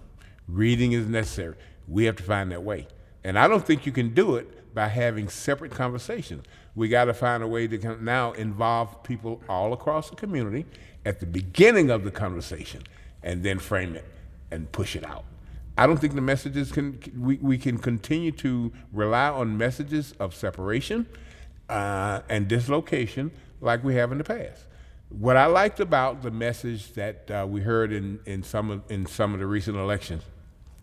Reading 0.48 0.94
is 0.94 1.08
necessary. 1.08 1.56
We 1.88 2.06
have 2.06 2.16
to 2.16 2.24
find 2.24 2.52
that 2.52 2.64
way. 2.64 2.88
And 3.24 3.38
I 3.38 3.48
don't 3.48 3.66
think 3.66 3.86
you 3.86 3.92
can 3.92 4.14
do 4.14 4.36
it 4.36 4.74
by 4.74 4.88
having 4.88 5.30
separate 5.30 5.72
conversations. 5.72 6.44
We 6.76 6.90
got 6.90 7.06
to 7.06 7.14
find 7.14 7.42
a 7.42 7.48
way 7.48 7.68
to 7.68 8.04
now 8.04 8.34
involve 8.34 9.02
people 9.04 9.42
all 9.48 9.74
across 9.74 10.10
the 10.10 10.16
community 10.16 10.66
at 11.06 11.20
the 11.20 11.26
beginning 11.26 11.90
of 11.90 12.04
the 12.04 12.12
conversation 12.12 12.84
and 13.24 13.44
then 13.44 13.60
frame 13.60 13.96
it 13.96 14.06
and 14.52 14.72
push 14.72 14.96
it 14.96 15.06
out. 15.06 15.24
I 15.78 15.88
don't 15.88 15.98
think 15.98 16.16
the 16.16 16.22
messages 16.22 16.72
can, 16.72 17.00
we, 17.18 17.36
we 17.36 17.58
can 17.58 17.78
continue 17.78 18.32
to 18.34 18.72
rely 18.94 19.30
on 19.30 19.58
messages 19.58 20.14
of 20.20 20.34
separation 20.34 21.06
uh, 21.70 22.22
and 22.30 22.48
dislocation 22.48 23.32
like 23.62 23.84
we 23.84 23.96
have 23.96 24.12
in 24.12 24.18
the 24.18 24.24
past. 24.24 24.66
What 25.10 25.38
I 25.38 25.46
liked 25.46 25.80
about 25.80 26.22
the 26.22 26.32
message 26.32 26.94
that 26.94 27.30
uh, 27.30 27.46
we 27.48 27.62
heard 27.62 27.92
in, 27.92 28.20
in, 28.26 28.44
some 28.44 28.72
of, 28.72 28.84
in 28.90 29.06
some 29.06 29.34
of 29.34 29.40
the 29.40 29.46
recent 29.46 29.78
elections, 29.78 30.24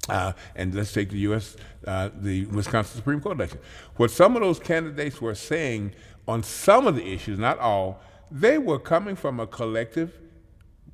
uh, 0.08 0.32
and 0.54 0.74
let's 0.74 0.92
take 0.92 1.10
the 1.10 1.18
U.S., 1.18 1.56
uh, 1.86 2.10
the 2.14 2.46
Wisconsin 2.46 2.96
Supreme 2.96 3.20
Court 3.20 3.36
election. 3.36 3.58
What 3.96 4.10
some 4.10 4.36
of 4.36 4.42
those 4.42 4.58
candidates 4.58 5.20
were 5.20 5.34
saying 5.34 5.94
on 6.26 6.42
some 6.42 6.86
of 6.86 6.96
the 6.96 7.06
issues, 7.06 7.38
not 7.38 7.58
all, 7.58 8.00
they 8.30 8.58
were 8.58 8.78
coming 8.78 9.16
from 9.16 9.38
a 9.40 9.46
collective 9.46 10.18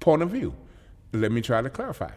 point 0.00 0.22
of 0.22 0.30
view. 0.30 0.54
Let 1.12 1.32
me 1.32 1.40
try 1.40 1.62
to 1.62 1.70
clarify. 1.70 2.10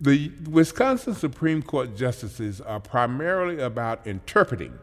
The 0.00 0.32
Wisconsin 0.50 1.14
Supreme 1.14 1.62
Court 1.62 1.96
justices 1.96 2.60
are 2.60 2.80
primarily 2.80 3.60
about 3.60 4.06
interpreting 4.06 4.78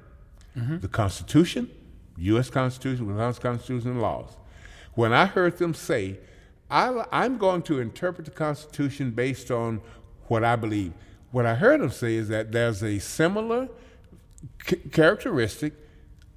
the 0.82 0.88
Constitution, 0.88 1.70
U.S. 2.18 2.50
Constitution, 2.50 3.06
Wisconsin 3.08 3.42
Constitution, 3.42 3.92
and 3.92 4.02
laws. 4.02 4.36
When 4.96 5.14
I 5.14 5.26
heard 5.26 5.58
them 5.58 5.74
say, 5.74 6.20
I, 6.70 7.06
I'm 7.12 7.38
going 7.38 7.62
to 7.64 7.80
interpret 7.80 8.26
the 8.26 8.32
Constitution 8.32 9.12
based 9.12 9.52
on 9.52 9.82
what 10.28 10.44
I 10.44 10.56
believe, 10.56 10.94
what 11.32 11.46
I 11.46 11.56
heard 11.56 11.82
them 11.82 11.92
say 11.92 12.16
is 12.16 12.28
that 12.30 12.52
there's 12.52 12.84
a 12.84 13.00
similar 13.00 13.70
c- 14.68 14.78
characteristic 14.92 15.74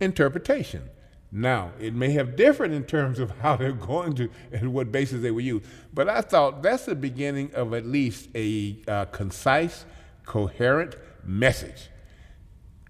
interpretation. 0.01 0.89
Now, 1.35 1.73
it 1.81 1.95
may 1.95 2.11
have 2.13 2.37
different 2.37 2.75
in 2.75 2.85
terms 2.85 3.19
of 3.19 3.31
how 3.41 3.57
they're 3.57 3.73
going 3.73 4.15
to 4.17 4.29
and 4.53 4.75
what 4.75 4.93
basis 4.93 5.23
they 5.23 5.31
will 5.31 5.41
use, 5.41 5.63
but 5.95 6.09
I 6.09 6.21
thought 6.21 6.63
that's 6.63 6.85
the 6.87 6.95
beginning 6.95 7.55
of 7.55 7.73
at 7.73 7.87
least 7.87 8.29
a 8.35 8.77
uh, 8.87 9.05
concise, 9.07 9.85
coherent 10.27 10.95
message. 11.25 11.89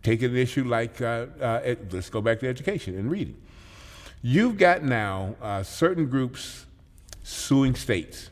Take 0.02 0.22
an 0.22 0.36
issue 0.36 0.64
like, 0.64 1.00
uh, 1.00 1.26
uh, 1.40 1.60
ed- 1.62 1.92
let's 1.92 2.10
go 2.10 2.20
back 2.20 2.40
to 2.40 2.48
education 2.48 2.98
and 2.98 3.08
reading. 3.10 3.36
You've 4.20 4.56
got 4.58 4.82
now 4.82 5.36
uh, 5.40 5.62
certain 5.62 6.08
groups 6.08 6.66
suing 7.22 7.74
states 7.76 8.30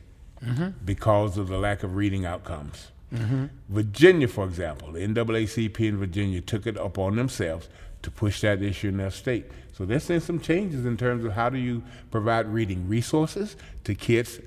because 0.84 1.36
of 1.36 1.48
the 1.48 1.58
lack 1.58 1.82
of 1.82 1.94
reading 1.96 2.24
outcomes. 2.24 2.90
Mm-hmm. 3.12 3.46
Virginia, 3.68 4.28
for 4.28 4.44
example, 4.44 4.92
the 4.92 5.00
NAACP 5.00 5.80
in 5.80 5.98
Virginia 5.98 6.40
took 6.40 6.66
it 6.66 6.76
upon 6.76 7.16
themselves 7.16 7.68
to 8.02 8.10
push 8.10 8.40
that 8.40 8.62
issue 8.62 8.88
in 8.88 8.98
their 8.98 9.10
state. 9.10 9.46
So 9.72 9.84
they're 9.84 10.00
seeing 10.00 10.20
some 10.20 10.40
changes 10.40 10.84
in 10.86 10.96
terms 10.96 11.24
of 11.24 11.32
how 11.32 11.48
do 11.48 11.58
you 11.58 11.82
provide 12.10 12.46
reading 12.46 12.88
resources 12.88 13.56
to 13.84 13.94
kids, 13.94 14.40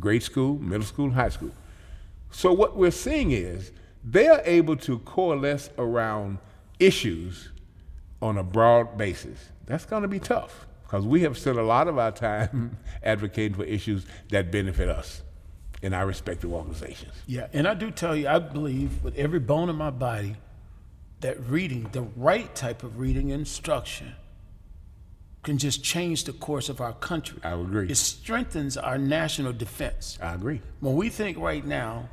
grade 0.00 0.22
school, 0.22 0.58
middle 0.58 0.86
school, 0.86 1.10
high 1.10 1.28
school. 1.28 1.52
So 2.30 2.52
what 2.52 2.76
we're 2.76 2.90
seeing 2.90 3.32
is 3.32 3.70
they 4.02 4.28
are 4.28 4.42
able 4.44 4.76
to 4.76 4.98
coalesce 5.00 5.70
around 5.78 6.38
issues 6.78 7.50
on 8.20 8.38
a 8.38 8.42
broad 8.42 8.96
basis. 8.96 9.50
That's 9.66 9.84
going 9.84 10.02
to 10.02 10.08
be 10.08 10.18
tough 10.18 10.66
because 10.82 11.06
we 11.06 11.22
have 11.22 11.38
spent 11.38 11.58
a 11.58 11.62
lot 11.62 11.88
of 11.88 11.98
our 11.98 12.12
time 12.12 12.78
advocating 13.02 13.54
for 13.54 13.64
issues 13.64 14.06
that 14.30 14.50
benefit 14.50 14.88
us 14.88 15.22
in 15.84 15.92
our 15.92 16.06
respective 16.06 16.50
organizations. 16.50 17.12
Yeah, 17.26 17.46
and 17.52 17.68
I 17.68 17.74
do 17.74 17.90
tell 17.90 18.16
you, 18.16 18.26
I 18.26 18.38
believe 18.38 19.04
with 19.04 19.14
every 19.18 19.38
bone 19.38 19.68
in 19.68 19.76
my 19.76 19.90
body 19.90 20.34
that 21.20 21.38
reading, 21.46 21.90
the 21.92 22.06
right 22.16 22.52
type 22.54 22.82
of 22.82 22.98
reading 22.98 23.28
instruction, 23.28 24.14
can 25.42 25.58
just 25.58 25.84
change 25.84 26.24
the 26.24 26.32
course 26.32 26.70
of 26.70 26.80
our 26.80 26.94
country. 26.94 27.38
I 27.44 27.52
agree. 27.52 27.90
It 27.90 27.96
strengthens 27.96 28.78
our 28.78 28.96
national 28.96 29.52
defense. 29.52 30.18
I 30.22 30.32
agree. 30.32 30.62
When 30.80 30.96
we 30.96 31.10
think 31.10 31.36
right 31.38 31.64
now 31.64 32.08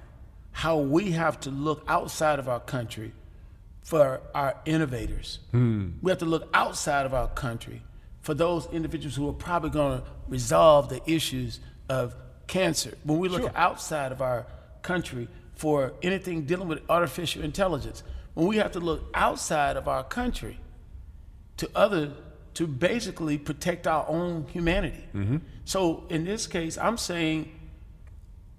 how 0.52 0.80
we 0.80 1.12
have 1.12 1.40
to 1.40 1.50
look 1.50 1.86
outside 1.88 2.40
of 2.40 2.50
our 2.50 2.60
country 2.60 3.14
for 3.84 4.20
our 4.36 4.60
innovators, 4.66 5.40
hmm. 5.52 5.92
we 6.02 6.12
have 6.12 6.20
to 6.20 6.26
look 6.26 6.50
outside 6.54 7.06
of 7.06 7.14
our 7.14 7.30
country 7.30 7.82
for 8.20 8.34
those 8.34 8.68
individuals 8.74 9.16
who 9.16 9.30
are 9.30 9.34
probably 9.34 9.70
going 9.70 10.02
to 10.02 10.08
resolve 10.28 10.90
the 10.90 11.02
issues 11.10 11.62
of 11.88 12.14
cancer. 12.52 12.94
When 13.04 13.18
we 13.18 13.30
look 13.30 13.50
outside 13.56 14.12
of 14.12 14.22
our 14.22 14.46
country 14.82 15.28
for 15.56 15.94
anything 16.04 16.44
dealing 16.46 16.68
with 16.68 16.82
artificial 16.90 17.44
intelligence, 17.44 18.04
when 18.34 18.46
we 18.46 18.58
have 18.58 18.74
to 18.74 18.80
look 18.80 19.10
outside 19.14 19.78
of 19.78 19.88
our 19.88 20.04
country 20.04 20.60
to 21.58 21.70
other 21.74 22.12
to 22.56 22.68
basically 22.68 23.38
protect 23.38 23.88
our 23.88 24.06
own 24.10 24.46
humanity. 24.52 25.06
Mm-hmm. 25.16 25.38
So 25.64 26.04
in 26.10 26.26
this 26.26 26.46
case, 26.46 26.78
I'm 26.78 26.98
saying 26.98 27.50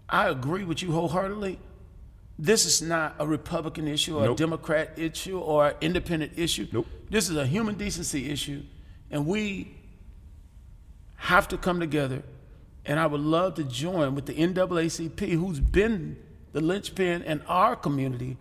I 0.09 0.29
agree 0.29 0.65
with 0.65 0.83
you 0.83 0.93
wholeheartedly. 0.93 1.59
This 2.39 2.65
is 2.65 2.81
not 2.81 3.15
a 3.19 3.27
Republican 3.27 3.87
issue 3.87 4.17
or 4.17 4.31
a 4.31 4.35
Democrat 4.35 4.99
issue 4.99 5.39
or 5.39 5.69
an 5.69 5.75
independent 5.83 6.33
issue. 6.37 6.67
Nope. 6.73 6.87
This 7.11 7.29
is 7.29 7.37
a 7.37 7.47
human 7.47 7.75
decency 7.75 8.31
issue, 8.31 8.63
and 9.11 9.27
we 9.27 9.77
have 11.17 11.47
to 11.49 11.59
come 11.59 11.79
together. 11.79 12.23
And 12.85 12.99
I 12.99 13.07
would 13.07 13.21
love 13.21 13.55
to 13.55 13.65
join 13.65 14.15
with 14.15 14.27
the 14.27 14.35
NAACP, 14.35 15.33
who's 15.33 15.61
been 15.61 16.17
the 16.53 16.61
linchpin 16.61 17.23
in 17.23 17.41
our 17.43 17.77
community, 17.77 18.37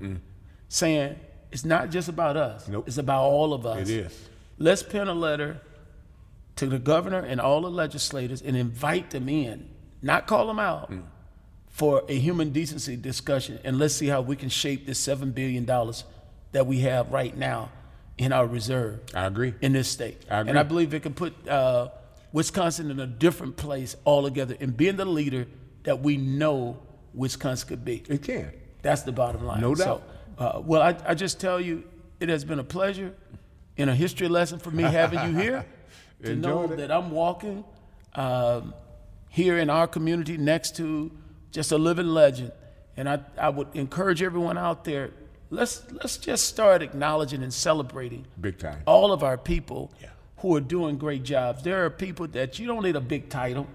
saying 0.67 1.19
it's 1.51 1.65
not 1.65 1.89
just 1.89 2.09
about 2.09 2.37
us. 2.37 2.67
Nope. 2.67 2.85
It's 2.87 2.97
about 2.97 3.23
all 3.23 3.53
of 3.53 3.65
us. 3.65 3.89
It 3.89 4.05
is. 4.05 4.29
Let's 4.57 4.83
pen 4.83 5.07
a 5.07 5.13
letter 5.13 5.61
to 6.57 6.67
the 6.67 6.79
governor 6.79 7.19
and 7.19 7.41
all 7.41 7.61
the 7.61 7.71
legislators 7.71 8.41
and 8.41 8.55
invite 8.55 9.11
them 9.11 9.29
in, 9.29 9.69
not 10.01 10.27
call 10.27 10.47
them 10.47 10.59
out, 10.59 10.91
for 11.69 12.03
a 12.09 12.17
human 12.17 12.51
decency 12.51 12.95
discussion. 12.95 13.59
And 13.63 13.79
let's 13.79 13.95
see 13.95 14.07
how 14.07 14.21
we 14.21 14.35
can 14.35 14.49
shape 14.49 14.85
this 14.85 15.05
$7 15.05 15.33
billion 15.33 15.65
that 15.65 16.67
we 16.67 16.79
have 16.81 17.11
right 17.11 17.35
now 17.35 17.69
in 18.17 18.33
our 18.33 18.45
reserve 18.45 18.99
I 19.15 19.25
agree. 19.25 19.53
in 19.61 19.73
this 19.73 19.87
state. 19.87 20.21
I 20.29 20.41
agree. 20.41 20.49
And 20.49 20.59
I 20.59 20.63
believe 20.63 20.93
it 20.93 21.01
can 21.01 21.13
put 21.13 21.47
uh, 21.47 21.89
Wisconsin 22.33 22.89
in 22.91 22.99
a 22.99 23.07
different 23.07 23.57
place 23.57 23.95
altogether 24.05 24.55
and 24.59 24.75
being 24.75 24.95
the 24.95 25.05
leader 25.05 25.47
that 25.83 25.99
we 26.01 26.17
know 26.17 26.79
Wisconsin 27.13 27.67
could 27.67 27.83
be. 27.85 28.03
It 28.07 28.23
can. 28.23 28.51
That's 28.81 29.01
the 29.03 29.11
bottom 29.11 29.45
line. 29.45 29.61
No 29.61 29.75
So, 29.75 29.85
doubt. 30.37 30.55
uh, 30.55 30.61
well, 30.61 30.81
I, 30.81 30.95
I 31.05 31.13
just 31.13 31.39
tell 31.39 31.59
you, 31.59 31.83
it 32.19 32.29
has 32.29 32.45
been 32.45 32.59
a 32.59 32.63
pleasure 32.63 33.13
and 33.77 33.89
a 33.89 33.95
history 33.95 34.27
lesson 34.27 34.59
for 34.59 34.71
me 34.71 34.83
having 34.83 35.19
you 35.33 35.39
here 35.39 35.65
to 36.23 36.35
know 36.35 36.63
it. 36.63 36.77
that 36.77 36.91
I'm 36.91 37.11
walking 37.11 37.63
um, 38.15 38.73
here 39.29 39.57
in 39.57 39.69
our 39.69 39.87
community 39.87 40.37
next 40.37 40.75
to 40.77 41.11
just 41.51 41.71
a 41.71 41.77
living 41.77 42.07
legend. 42.07 42.51
And 42.97 43.09
I, 43.09 43.19
I 43.37 43.49
would 43.49 43.67
encourage 43.73 44.21
everyone 44.21 44.57
out 44.57 44.83
there, 44.83 45.11
let's, 45.49 45.83
let's 45.91 46.17
just 46.17 46.45
start 46.45 46.81
acknowledging 46.81 47.41
and 47.43 47.53
celebrating 47.53 48.25
Big 48.39 48.57
time. 48.59 48.81
all 48.85 49.11
of 49.11 49.23
our 49.23 49.37
people 49.37 49.91
Yeah. 50.01 50.09
Who 50.41 50.55
are 50.55 50.61
doing 50.61 50.97
great 50.97 51.23
jobs. 51.23 51.63
There 51.63 51.85
are 51.85 51.89
people 51.89 52.27
that 52.29 52.57
you 52.59 52.65
don't 52.67 52.83
need 52.83 52.95
a 52.95 53.01
big 53.01 53.29
title. 53.29 53.67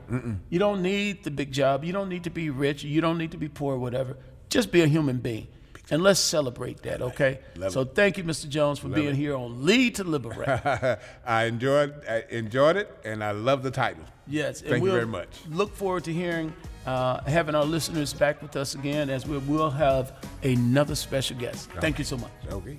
You 0.50 0.58
don't 0.58 0.82
need 0.82 1.22
the 1.24 1.30
big 1.30 1.52
job. 1.52 1.84
You 1.84 1.92
don't 1.92 2.08
need 2.08 2.24
to 2.24 2.30
be 2.30 2.50
rich. 2.50 2.82
You 2.84 3.00
don't 3.00 3.18
need 3.18 3.30
to 3.32 3.38
be 3.38 3.48
poor, 3.48 3.76
whatever. 3.76 4.16
Just 4.48 4.72
be 4.72 4.82
a 4.82 4.86
human 4.86 5.18
being. 5.18 5.46
And 5.88 6.02
let's 6.02 6.18
celebrate 6.18 6.82
that, 6.82 7.00
okay? 7.00 7.38
Love 7.54 7.72
so 7.72 7.84
thank 7.84 8.18
you, 8.18 8.24
Mr. 8.24 8.48
Jones, 8.48 8.80
for 8.80 8.88
being 8.88 9.14
here 9.14 9.36
on 9.36 9.64
Lead 9.64 9.94
to 9.96 10.04
Liberate. 10.04 10.48
I 11.26 11.44
enjoyed 11.44 11.94
I 12.08 12.24
enjoyed 12.28 12.76
it, 12.76 12.90
and 13.04 13.22
I 13.22 13.30
love 13.30 13.62
the 13.62 13.70
title. 13.70 14.02
yes, 14.26 14.60
Thank 14.60 14.76
you 14.76 14.82
we'll 14.82 14.92
very 14.94 15.06
much. 15.06 15.28
Look 15.48 15.76
forward 15.76 16.02
to 16.04 16.12
hearing, 16.12 16.52
uh, 16.86 17.22
having 17.22 17.54
our 17.54 17.64
listeners 17.64 18.12
back 18.12 18.42
with 18.42 18.56
us 18.56 18.74
again 18.74 19.10
as 19.10 19.28
we 19.28 19.38
will 19.38 19.70
have 19.70 20.12
another 20.42 20.96
special 20.96 21.36
guest. 21.38 21.70
Thank 21.80 21.98
you 22.00 22.04
so 22.04 22.16
much. 22.16 22.32
Okay. 22.50 22.78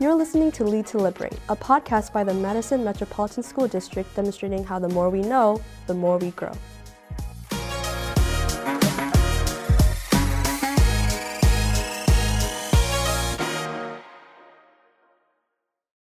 You're 0.00 0.14
listening 0.14 0.50
to 0.52 0.64
Lead 0.64 0.86
to 0.86 0.96
Liberate, 0.96 1.38
a 1.50 1.54
podcast 1.54 2.10
by 2.10 2.24
the 2.24 2.32
Madison 2.32 2.82
Metropolitan 2.82 3.42
School 3.42 3.68
District 3.68 4.08
demonstrating 4.16 4.64
how 4.64 4.78
the 4.78 4.88
more 4.88 5.10
we 5.10 5.20
know, 5.20 5.60
the 5.88 5.92
more 5.92 6.16
we 6.16 6.30
grow. 6.30 6.52